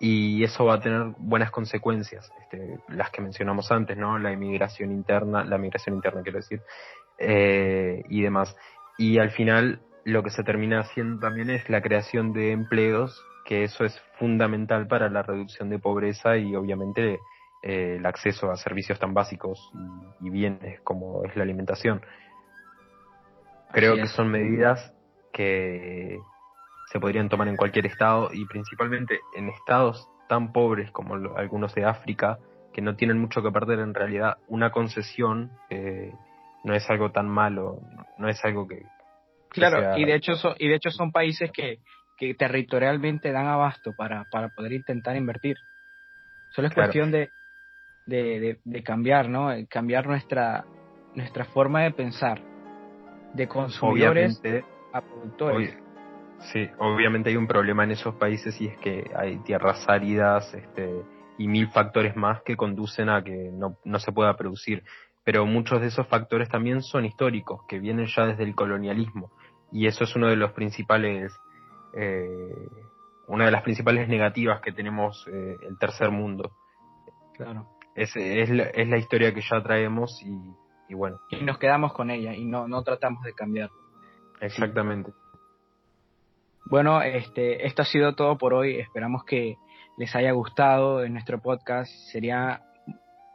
y 0.03 0.43
eso 0.43 0.65
va 0.65 0.77
a 0.77 0.81
tener 0.81 1.13
buenas 1.19 1.51
consecuencias, 1.51 2.33
este, 2.41 2.79
las 2.89 3.11
que 3.11 3.21
mencionamos 3.21 3.71
antes, 3.71 3.99
¿no? 3.99 4.19
La 4.19 4.33
inmigración 4.33 4.93
interna, 4.93 5.45
la 5.45 5.59
migración 5.59 5.95
interna 5.95 6.23
quiero 6.23 6.39
decir, 6.39 6.63
eh, 7.19 8.03
y 8.09 8.23
demás. 8.23 8.57
Y 8.97 9.19
al 9.19 9.31
final 9.31 9.83
lo 10.05 10.23
que 10.23 10.31
se 10.31 10.43
termina 10.43 10.81
haciendo 10.81 11.21
también 11.21 11.51
es 11.51 11.69
la 11.69 11.83
creación 11.83 12.33
de 12.33 12.53
empleos, 12.53 13.23
que 13.45 13.63
eso 13.63 13.85
es 13.85 14.01
fundamental 14.19 14.87
para 14.87 15.11
la 15.11 15.23
reducción 15.23 15.69
de 15.69 15.79
pobreza 15.79 16.39
y 16.39 16.57
obviamente 16.57 17.19
eh, 17.63 17.97
el 17.99 18.07
acceso 18.07 18.51
a 18.51 18.57
servicios 18.57 18.99
tan 18.99 19.13
básicos 19.13 19.71
y, 20.21 20.31
bienes 20.31 20.81
como 20.81 21.25
es 21.25 21.37
la 21.37 21.43
alimentación. 21.43 22.01
Creo 23.73 23.97
que 23.97 24.07
son 24.07 24.31
medidas 24.31 24.95
que 25.31 26.19
se 26.91 26.99
podrían 26.99 27.29
tomar 27.29 27.49
en 27.49 27.57
cualquier 27.57 27.87
estado 27.87 28.31
y 28.33 28.45
principalmente 28.47 29.21
en 29.37 29.49
estados 29.49 30.09
tan 30.29 30.53
pobres 30.53 30.91
como 30.91 31.15
algunos 31.37 31.75
de 31.75 31.85
África 31.85 32.39
que 32.73 32.83
no 32.83 32.97
tienen 32.97 33.19
mucho 33.19 33.43
que 33.43 33.51
perder 33.51 33.79
en 33.81 33.95
realidad 33.95 34.39
una 34.49 34.71
concesión 34.71 35.51
eh, 35.71 36.13
no 36.65 36.75
es 36.75 36.89
algo 36.91 37.11
tan 37.11 37.29
malo 37.29 37.81
no 38.19 38.29
es 38.29 38.45
algo 38.45 38.67
que, 38.67 38.83
claro 39.51 39.97
y 39.97 40.05
de 40.05 40.15
hecho 40.15 40.35
son, 40.35 40.55
y 40.59 40.69
de 40.69 40.75
hecho 40.75 40.91
son 40.91 41.13
países 41.13 41.51
que, 41.53 41.79
que 42.17 42.35
territorialmente 42.35 43.33
dan 43.33 43.47
abasto 43.47 43.93
para, 43.97 44.25
para 44.25 44.51
poder 44.51 44.73
intentar 44.73 45.17
invertir. 45.17 45.57
Solo 46.51 46.69
es 46.69 46.75
cuestión 46.75 47.11
de, 47.11 47.31
de, 48.05 48.59
de, 48.63 48.83
cambiar 48.83 49.29
no 49.29 49.51
cambiar 49.69 50.07
nuestra 50.07 50.65
nuestra 51.15 51.45
forma 51.47 51.83
de 51.83 51.93
pensar 51.93 52.43
de 53.33 53.47
consumidores 53.49 54.41
a 54.93 55.01
productores 55.01 55.77
Sí, 56.41 56.69
obviamente 56.79 57.31
hay 57.31 57.37
un 57.37 57.47
problema 57.47 57.85
en 57.85 57.93
esos 57.93 58.15
países 58.15 58.61
y 58.61 58.67
es 58.67 58.79
que 58.79 59.11
hay 59.15 59.39
tierras 59.41 59.87
áridas 59.89 60.53
este, 60.55 61.03
y 61.39 61.47
mil 61.49 61.69
factores 61.69 62.17
más 62.17 62.43
que 62.43 62.57
conducen 62.57 63.09
a 63.09 63.23
que 63.23 63.51
no, 63.53 63.77
no 63.85 63.99
se 63.99 64.11
pueda 64.13 64.37
producir. 64.37 64.83
Pero 65.23 65.45
muchos 65.45 65.81
de 65.81 65.89
esos 65.89 66.09
factores 66.09 66.49
también 66.49 66.83
son 66.83 67.05
históricos, 67.05 67.61
que 67.69 67.79
vienen 67.79 68.07
ya 68.07 68.27
desde 68.27 68.43
el 68.43 68.55
colonialismo. 68.55 69.31
Y 69.71 69.87
eso 69.87 70.05
es 70.05 70.17
uno 70.17 70.29
de 70.29 70.37
los 70.37 70.53
principales, 70.53 71.31
eh, 71.95 72.69
una 73.29 73.45
de 73.45 73.51
las 73.51 73.63
principales 73.63 74.09
negativas 74.09 74.61
que 74.63 74.73
tenemos 74.73 75.27
eh, 75.31 75.57
el 75.69 75.79
tercer 75.79 76.11
mundo. 76.11 76.53
Claro. 77.35 77.69
Es, 77.95 78.17
es, 78.17 78.49
la, 78.51 78.65
es 78.65 78.89
la 78.89 78.97
historia 78.97 79.35
que 79.35 79.43
ya 79.43 79.63
traemos 79.63 80.23
y, 80.23 80.33
y 80.89 80.95
bueno. 80.95 81.21
Y 81.29 81.45
nos 81.45 81.59
quedamos 81.59 81.93
con 81.93 82.11
ella 82.11 82.35
y 82.35 82.47
no, 82.47 82.67
no 82.67 82.83
tratamos 82.83 83.23
de 83.25 83.35
cambiar. 83.35 83.71
Exactamente. 84.41 85.13
Bueno, 86.67 87.03
este, 87.03 87.67
esto 87.67 87.83
ha 87.83 87.85
sido 87.85 88.15
todo 88.15 88.39
por 88.39 88.55
hoy. 88.55 88.77
Esperamos 88.77 89.25
que 89.25 89.57
les 89.97 90.15
haya 90.15 90.33
gustado 90.33 91.07
nuestro 91.09 91.41
podcast. 91.41 91.91
Sería 92.11 92.63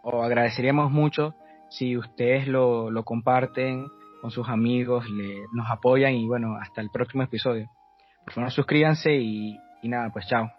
o 0.03 0.23
agradeceríamos 0.23 0.91
mucho 0.91 1.33
si 1.69 1.97
ustedes 1.97 2.47
lo, 2.47 2.91
lo 2.91 3.03
comparten 3.03 3.87
con 4.21 4.31
sus 4.31 4.47
amigos, 4.49 5.09
le, 5.09 5.43
nos 5.53 5.69
apoyan 5.69 6.13
y 6.13 6.27
bueno, 6.27 6.55
hasta 6.61 6.81
el 6.81 6.89
próximo 6.89 7.23
episodio. 7.23 7.69
Por 8.23 8.33
favor, 8.33 8.51
suscríbanse 8.51 9.15
y, 9.15 9.57
y 9.81 9.89
nada, 9.89 10.09
pues 10.11 10.27
chao. 10.27 10.51